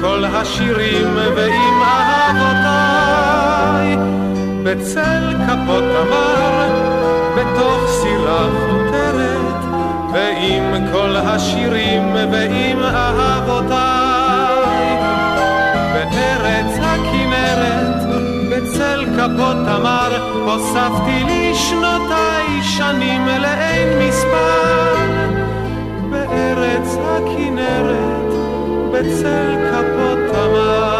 כל 0.00 0.24
השירים 0.24 1.16
ועם 1.36 1.82
אהבותיי. 1.82 3.24
בצל 4.64 5.34
כפות 5.46 5.84
תמר, 5.84 6.68
בתוך 7.36 7.80
סירה 7.88 8.46
חותרת, 8.66 9.64
ועם 10.12 10.92
כל 10.92 11.16
השירים 11.16 12.14
ועם 12.32 12.82
אהבותיי. 12.82 14.04
בארץ 15.92 16.78
הכנרת, 16.80 18.06
בצל 18.50 19.04
כפות 19.16 19.56
תמר, 19.56 20.10
הוספתי 20.46 21.24
לי 21.24 21.54
שנותיי 21.54 22.62
שנים 22.62 23.26
לאין 23.26 24.08
מספר. 24.08 24.94
בארץ 26.10 26.96
הכנרת, 26.96 28.23
בצל 28.94 29.56
כפות 29.70 30.18
תמר. 30.32 30.94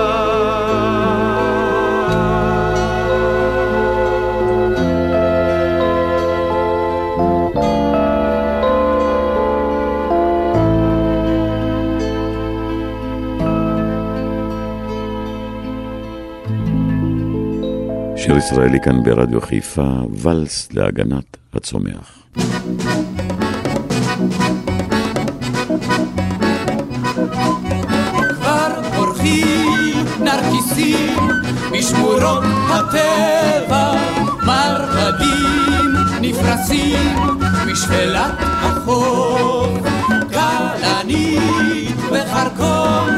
שיר 18.17 18.37
ישראלי 18.37 18.81
כאן 18.81 19.03
ברדיו 19.03 19.41
חיפה, 19.41 19.89
ואלס 20.13 20.73
להגנת 20.73 21.37
הצומח. 21.55 22.25
בשמורות 32.25 32.45
הטבע, 32.69 33.93
מרבדים 34.43 35.95
נפרסים 36.21 37.17
בשפלת 37.67 38.35
החוף. 38.39 39.69
כלנית 40.33 41.97
וחרקום, 42.13 43.09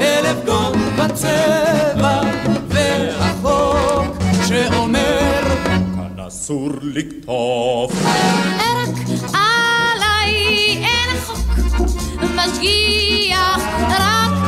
אלף 0.00 0.44
גון 0.46 0.72
בצבע, 0.96 2.20
והחוק 2.68 4.16
שאומר 4.48 5.42
כאן 5.64 6.24
אסור 6.28 6.70
לקטוף. 6.82 7.92
רק 8.02 8.88
עליי 9.34 10.34
אין 10.84 11.20
חוק 11.26 11.38
משגיח, 12.34 13.58
רק 13.90 14.43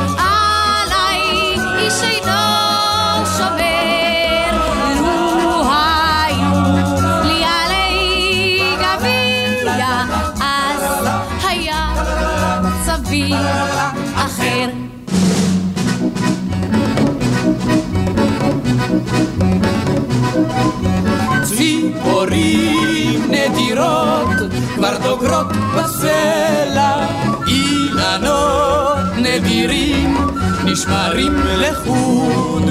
ציפורים 21.57 23.31
נדירות 23.31 24.51
כבר 24.75 24.97
דוגרות 25.03 25.47
בסלע, 25.75 27.07
אילנות 27.47 28.97
נדירים 29.17 30.17
נשמרים 30.65 31.33
לחוד, 31.57 32.63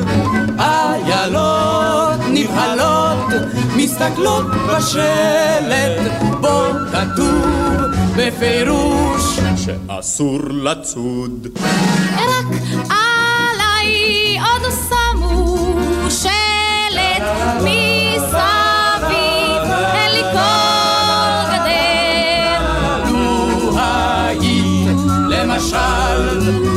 איילות 0.58 2.20
נבהלות 2.28 3.32
מסתכלות 3.76 4.46
בשלט, 4.46 6.12
בו 6.40 6.62
כתוב 6.92 7.46
בפירוש 8.16 9.38
שאסור 9.56 10.40
לצוד. 10.50 11.48
רק 12.14 12.60
עליי 12.90 14.38
עוד 14.40 14.72
שמו 14.88 15.56
שלט 16.10 17.22
מסביב, 17.56 18.55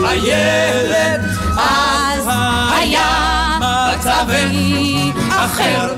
איילת, 0.10 1.22
אז 1.58 2.30
היה 2.78 3.60
מצבי 3.60 5.12
אחר. 5.30 5.94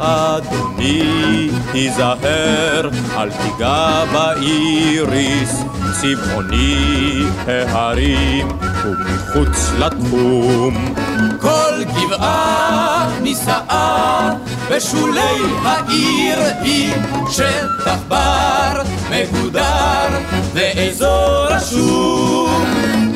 אדוני, 0.00 1.50
היזהר, 1.72 2.90
אל 3.16 3.30
תיגע 3.30 4.04
באיריס, 4.12 5.62
צבעוני 6.00 7.24
ההרים 7.46 8.48
ומחוץ 8.84 9.70
לתחום. 9.78 10.94
כל 11.40 11.84
גבעה 11.84 13.10
נישאה 13.22 14.30
בשולי 14.70 15.20
העיר 15.64 16.38
היא 16.60 16.92
שטח 17.30 17.98
בר 18.08 18.82
מגודר 19.10 20.08
ואזור 20.54 21.46
רשום. 21.50 22.64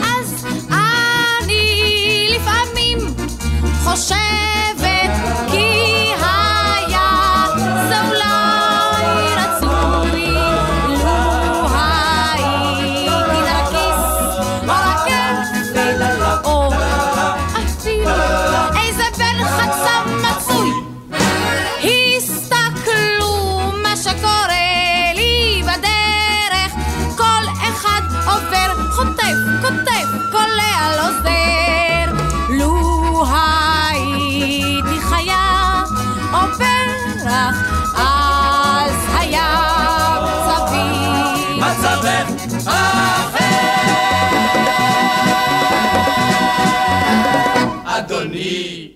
אז 0.03 0.47
אני 0.71 2.29
לפעמים 2.37 2.99
חושבת 3.85 4.52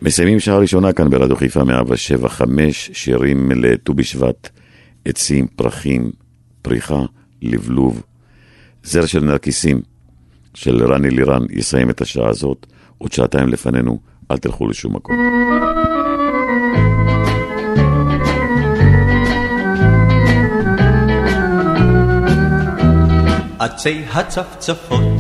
מסיימים 0.07 0.41
שעה 0.41 0.59
ראשונה 0.59 0.93
כאן 0.93 1.11
ברדיו 1.11 1.37
חיפה 1.37 1.65
175, 1.65 2.91
שירים 2.93 3.51
לט"ו 3.51 3.95
בשבט, 3.95 4.49
עצים, 5.05 5.47
פרחים, 5.47 6.11
פריחה, 6.63 7.03
לבלוב. 7.43 8.03
זר 8.85 9.07
של 9.07 9.25
נרקיסים 9.25 9.81
של 10.55 10.93
רני 10.93 11.11
לירן 11.11 11.43
יסיים 11.51 11.91
את 11.91 12.01
השעה 12.01 12.31
הזאת, 12.31 12.67
עוד 12.99 13.13
שעתיים 13.13 13.49
לפנינו, 13.49 13.99
אל 14.31 14.37
תלכו 14.37 14.69
לשום 14.69 14.97
מקום. 14.97 15.17
עצי 23.59 24.05
הצפצפות 24.15 25.16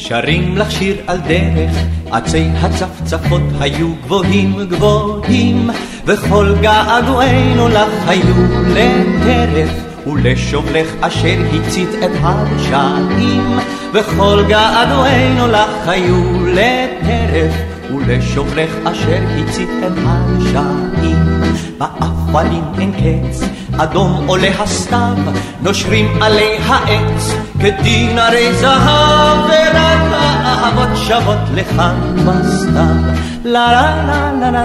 שרים 0.00 0.56
לך 0.56 0.70
שיר 0.70 0.96
על 1.06 1.18
דרך, 1.18 1.76
עצי 2.10 2.48
הצפצפות 2.60 3.40
היו 3.60 3.88
גבוהים 4.04 4.54
גבוהים, 4.68 5.70
וכל 6.06 6.54
געגועינו 6.60 7.68
לך 7.68 8.08
היו 8.08 8.34
לטרף, 8.66 9.70
ולשובלך 10.06 10.86
אשר 11.00 11.36
הצית 11.54 11.88
את 12.04 12.10
הרשעים, 12.20 13.58
וכל 13.92 14.44
געגועינו 14.48 15.46
לך 15.46 15.88
היו 15.88 16.46
לטרף, 16.46 17.54
ולשובלך 17.94 18.70
אשר 18.84 19.22
הצית 19.38 19.68
את 19.86 19.92
הרשעים. 20.04 21.30
באפלים 21.78 22.64
אין 22.78 22.92
קץ, 22.92 23.40
אדום 23.78 24.24
עולה 24.26 24.48
הסתיו, 24.58 25.16
נושרים 25.62 26.22
עלי 26.22 26.56
העץ, 26.66 27.34
כדין 27.60 28.18
הרי 28.18 28.52
זהב, 28.54 29.38
ורק 29.44 30.12
האהבות 30.12 30.96
שוות 30.96 31.38
לכאן 31.54 31.96
בסתיו. 32.26 33.14
לה 33.44 33.72
לה 33.72 34.32
לה 34.40 34.50
לה 34.50 34.64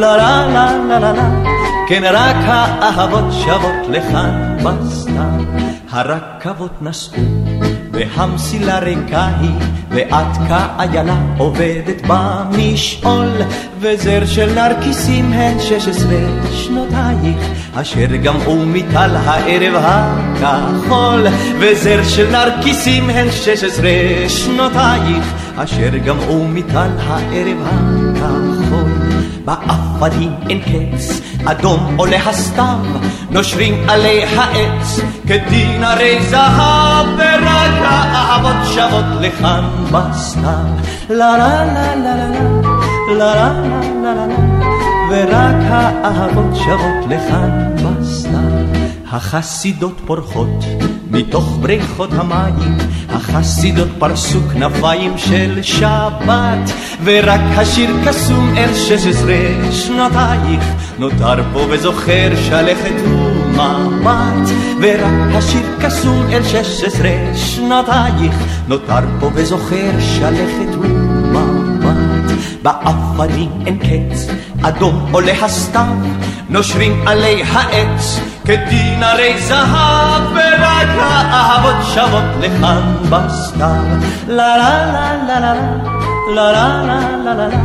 לה 0.00 0.16
לה 0.16 0.46
לה 0.46 0.76
לה 0.88 0.98
לה 0.98 1.12
לה 1.12 1.28
כן 1.88 2.02
רק 2.04 2.36
האהבות 2.36 3.32
שוות 3.32 3.88
לכאן 3.88 4.56
בסתיו. 4.62 5.44
הרכבות 5.90 6.82
נסעו 6.82 7.45
והמסילה 7.96 8.78
ריקה 8.78 9.28
היא, 9.40 9.50
ואת 9.90 10.36
כאיילה 10.48 11.16
עובדת 11.38 12.02
במשעול, 12.06 13.28
וזר 13.80 14.26
של 14.26 14.54
נרקיסים 14.54 15.32
הן 15.32 15.60
שש 15.60 15.88
עשרה 15.88 16.18
שנותייך, 16.52 17.50
אשר 17.74 18.16
גמעו 18.22 18.66
מטל 18.66 19.16
הערב 19.16 19.74
הכחול, 19.76 21.26
וזר 21.58 22.02
של 22.04 22.30
נרקיסים 22.30 23.10
הן 23.10 23.30
שש 23.30 23.64
עשרה 23.64 24.28
שנותייך, 24.28 25.32
אשר 25.56 25.96
גמעו 26.04 26.48
מטל 26.48 26.90
הערב 26.98 27.56
הכחול. 27.66 28.05
באפלים 29.46 30.34
אין 30.50 30.60
קץ, 30.60 31.20
אדום 31.44 31.94
עולה 31.96 32.16
הסתיו, 32.16 32.78
נושרים 33.30 33.90
עלי 33.90 34.24
העץ, 34.24 35.00
כדין 35.28 35.84
הרי 35.84 36.22
זהב, 36.22 37.06
ורק 37.16 37.74
האהבות 37.80 38.74
שוות 38.74 39.04
לכאן 39.20 39.64
בסתיו. 39.92 40.66
לה 41.10 41.38
לה 41.38 41.64
לה 41.64 41.96
לה 41.96 42.16
לה 42.16 42.28
לה 43.08 43.34
לה 43.34 43.52
לה 44.02 44.14
לה 44.14 44.36
ורק 45.10 45.70
האהבות 45.70 46.56
שוות 46.56 47.06
לכאן 47.08 47.74
בסתיו. 47.76 48.45
החסידות 49.10 50.00
פורחות 50.06 50.64
מתוך 51.10 51.58
בריכות 51.60 52.10
המים, 52.12 52.76
החסידות 53.08 53.88
פרסו 53.98 54.38
כנפיים 54.52 55.18
של 55.18 55.62
שבת, 55.62 56.70
ורק 57.04 57.40
השיר 57.56 57.90
קסום 58.06 58.54
אל 58.56 58.74
שש 58.74 59.06
עשרה 59.06 59.72
שנותייך, 59.72 60.64
נותר 60.98 61.42
פה 61.52 61.66
וזוכר 61.70 62.30
שלכת 62.48 62.94
ומבט, 63.04 64.50
ורק 64.80 65.34
השיר 65.34 65.66
קסום 65.80 66.26
אל 66.32 66.42
שש 66.42 66.84
עשרה 66.84 67.34
שנותייך, 67.34 68.34
נותר 68.68 69.00
פה 69.20 69.30
וזוכר 69.34 69.90
שלכת 70.00 70.74
ומבט. 70.80 72.32
באפלים 72.62 73.50
אין 73.66 73.78
קץ, 73.78 74.26
אדום 74.62 75.08
עולה 75.12 75.44
הסתיו, 75.44 75.96
נושרים 76.48 77.08
עלי 77.08 77.42
העץ, 77.42 78.20
כדין 78.46 79.02
הרי 79.02 79.40
זהב, 79.40 80.22
ורק 80.32 80.88
האהבות 80.98 81.86
שוות 81.94 82.24
לכאן 82.40 82.94
בסתיו. 83.10 83.84
לה 84.28 84.56
לה 84.56 84.86
לה 84.86 85.16
לה 85.28 85.40
לה 85.40 85.54
לה 86.34 86.52
לה 86.52 86.82
לה 86.82 87.00
לה 87.24 87.34
לה 87.34 87.48
לה 87.48 87.58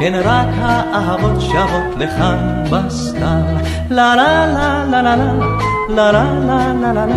כן 0.00 0.20
רק 0.24 0.46
האהבות 0.62 1.40
שוות 1.40 1.96
לכאן 1.98 2.64
בסתיו. 2.70 3.44
לה 3.90 4.16
לה 4.16 4.46
לה 4.46 4.84
לה 4.90 5.02
לה 5.02 5.16
לה 5.16 6.12
לה 6.12 6.22
לה 6.46 6.72
לה 6.82 6.92
לה 6.92 7.06
לה 7.06 7.16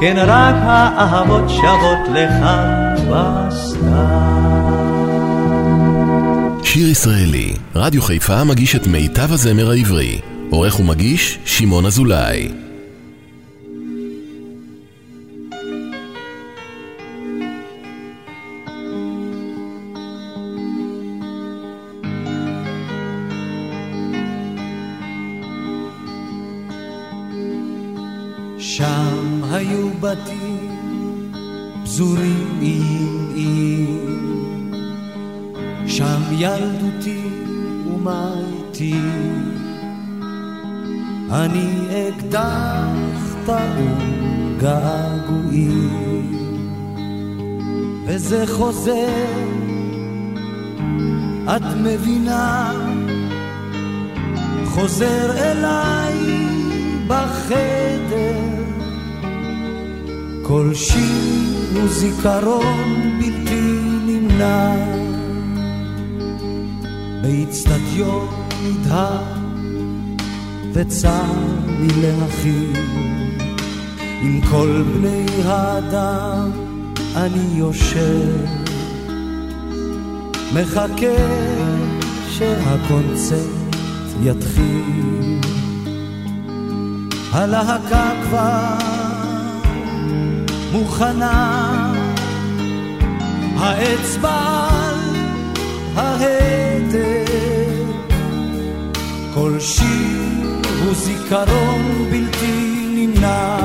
כן 0.00 0.16
רק 0.18 0.54
האהבות 0.62 1.50
שוות 1.50 2.08
לכאן 2.14 2.94
בסתיו. 3.10 4.36
שיר 6.62 6.88
ישראלי, 6.88 7.54
רדיו 7.74 8.02
חיפה 8.02 8.44
מגיש 8.44 8.76
את 8.76 8.86
מיטב 8.86 9.32
הזמר 9.32 9.70
העברי. 9.70 10.35
עורך 10.50 10.80
ומגיש, 10.80 11.38
שמעון 11.44 11.86
אזולאי. 11.86 12.65
אני 41.44 41.68
אקדח 42.08 43.34
טעון 43.46 44.56
געגועים, 44.60 46.32
וזה 48.06 48.46
חוזר, 48.46 49.26
את 51.56 51.62
מבינה, 51.84 52.72
חוזר 54.64 55.30
אליי 55.38 56.46
בחדר. 57.06 58.38
כל 60.42 60.74
שיר 60.74 61.80
הוא 61.80 61.88
זיכרון 61.88 63.18
בלתי 63.18 63.80
נמנע, 64.06 64.74
באצטדיון 67.22 68.28
נדהר 68.62 69.35
וצר 70.78 71.32
לי 71.80 71.88
להכיל, 72.02 72.76
עם 74.22 74.40
כל 74.50 74.82
בני 74.94 75.26
האדם 75.44 76.50
אני 77.16 77.58
יושב, 77.58 78.44
מחכה 80.54 81.16
שהקונצרט 82.30 83.40
יתחיל. 84.22 85.40
הלהקה 87.32 88.10
כבר 88.22 88.74
מוכנה, 90.72 91.92
האצבע 93.56 94.68
על 94.70 95.24
ההדק, 95.96 97.30
כל 99.34 99.60
שיר 99.60 100.15
הוא 100.86 100.94
זיכרון 100.94 102.08
בלתי 102.10 102.86
נמנע. 102.94 103.56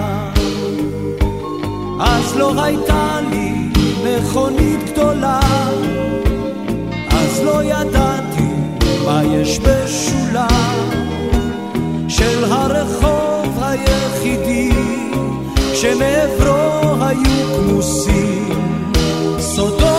אז 2.00 2.36
לא 2.38 2.64
הייתה 2.64 3.20
לי 3.30 3.54
מכונית 4.04 4.92
גדולה, 4.92 5.40
אז 7.10 7.42
לא 7.44 7.64
ידעתי 7.64 8.52
מה 9.06 9.22
יש 9.24 9.60
בשולה. 9.60 10.48
של 12.08 12.44
הרחוב 12.44 13.64
היחידי 13.64 14.72
שמעברו 15.74 17.06
היו 17.06 17.56
כמוסים. 17.56 18.82
סודות, 19.40 19.92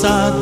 שדות 0.00 0.41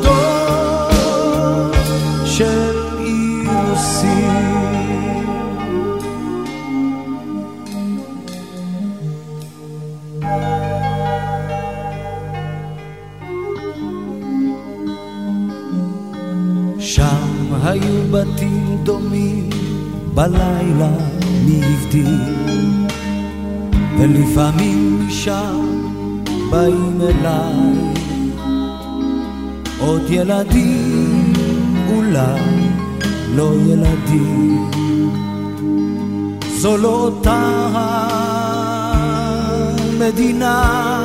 דומים 18.82 19.50
בלילה 20.14 20.90
מי 21.44 21.60
הבדיל? 21.64 22.20
ולפעמים 23.98 25.06
משם 25.06 25.92
באים 26.50 27.00
אליי 27.00 27.92
עוד 29.78 30.02
ילדים 30.10 31.32
אולי 31.88 32.40
לא 33.34 33.52
ילדים. 33.66 34.70
זו 36.56 36.76
לא 36.76 36.88
אותה 36.88 37.66
המדינה 40.00 41.02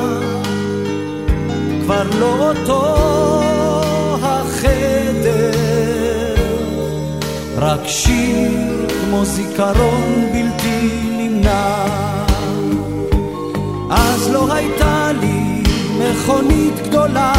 כבר 1.84 2.02
לא 2.20 2.50
אותו 2.50 3.45
רק 7.56 7.80
שיר 7.86 8.88
כמו 8.88 9.24
זיכרון 9.24 10.28
בלתי 10.32 10.90
נמנע. 11.18 11.84
אז 13.90 14.30
לא 14.32 14.52
הייתה 14.52 15.10
לי 15.20 15.62
מכונית 15.98 16.88
גדולה, 16.88 17.32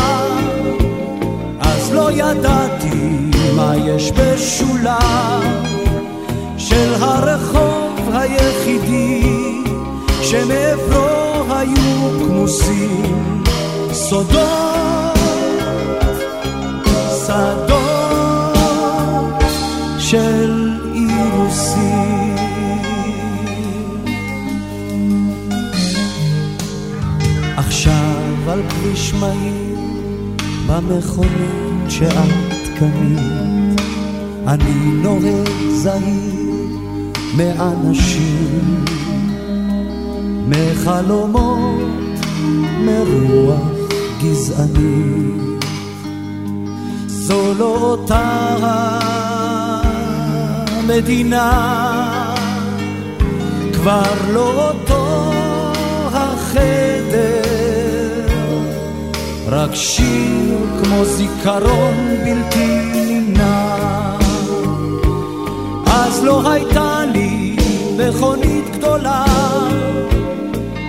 אז 1.60 1.94
לא 1.94 2.12
ידעתי 2.12 3.32
מה 3.56 3.74
יש 3.86 4.12
בשולה 4.12 5.00
של 6.58 6.94
הרחוב 7.00 8.10
היחידי 8.14 9.24
שמעברו 10.22 11.54
היו 11.54 12.20
כמוסים 12.20 13.44
סודות, 13.92 15.18
שדות 17.26 17.77
מהיר 29.20 29.80
במכונית 30.68 31.90
שאת 31.90 32.80
קנית. 32.80 33.82
אני 34.48 34.92
נוהג 35.04 35.50
זהיר 35.70 36.38
מאנשים 37.38 38.86
מחלומות 40.48 42.20
מרוח 42.80 43.62
גזענית 44.22 45.66
זו 47.08 47.54
לא 47.60 47.78
אותה 47.82 48.58
המדינה 50.70 51.52
כבר 53.74 54.14
לא 54.34 54.70
אותו 54.70 55.32
החדר 56.14 56.87
רק 59.48 59.76
שיר 59.76 60.58
כמו 60.84 61.06
זיכרון 61.06 62.08
בלתי 62.26 62.92
נמנע. 62.94 64.18
אז 65.86 66.24
לא 66.24 66.52
הייתה 66.52 67.02
לי 67.14 67.56
מכונית 67.98 68.78
גדולה 68.78 69.26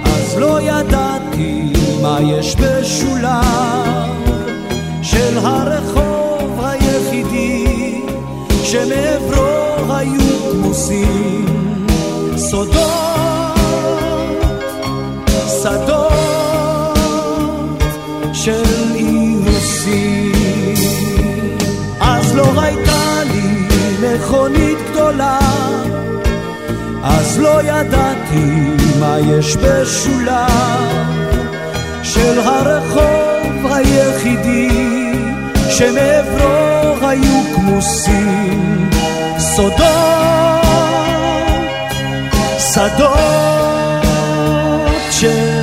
אז 0.04 0.38
לא 0.38 0.60
ידעתי 0.60 1.72
מה 2.02 2.18
יש 2.20 2.56
בשולה. 2.56 3.42
של 5.02 5.38
הרחוב 5.38 6.60
היחידי 6.64 8.00
שמעברו 8.64 9.94
היו 9.94 10.52
כמוסים 10.52 11.86
סודות, 12.36 13.58
שדות 15.62 16.27
מכונית 24.28 24.78
גדולה, 24.90 25.38
אז 27.02 27.38
לא 27.38 27.62
ידעתי 27.62 28.76
מה 29.00 29.16
יש 29.20 29.56
בשולה 29.56 30.46
של 32.02 32.40
הרחוב 32.40 33.72
היחידי 33.72 34.68
שמעברו 35.70 37.06
היו 37.08 37.54
כמוסים 37.54 38.90
סודות, 39.38 39.78
שדות 42.58 43.18
של 45.10 45.58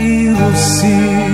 אירוסים. 0.00 1.27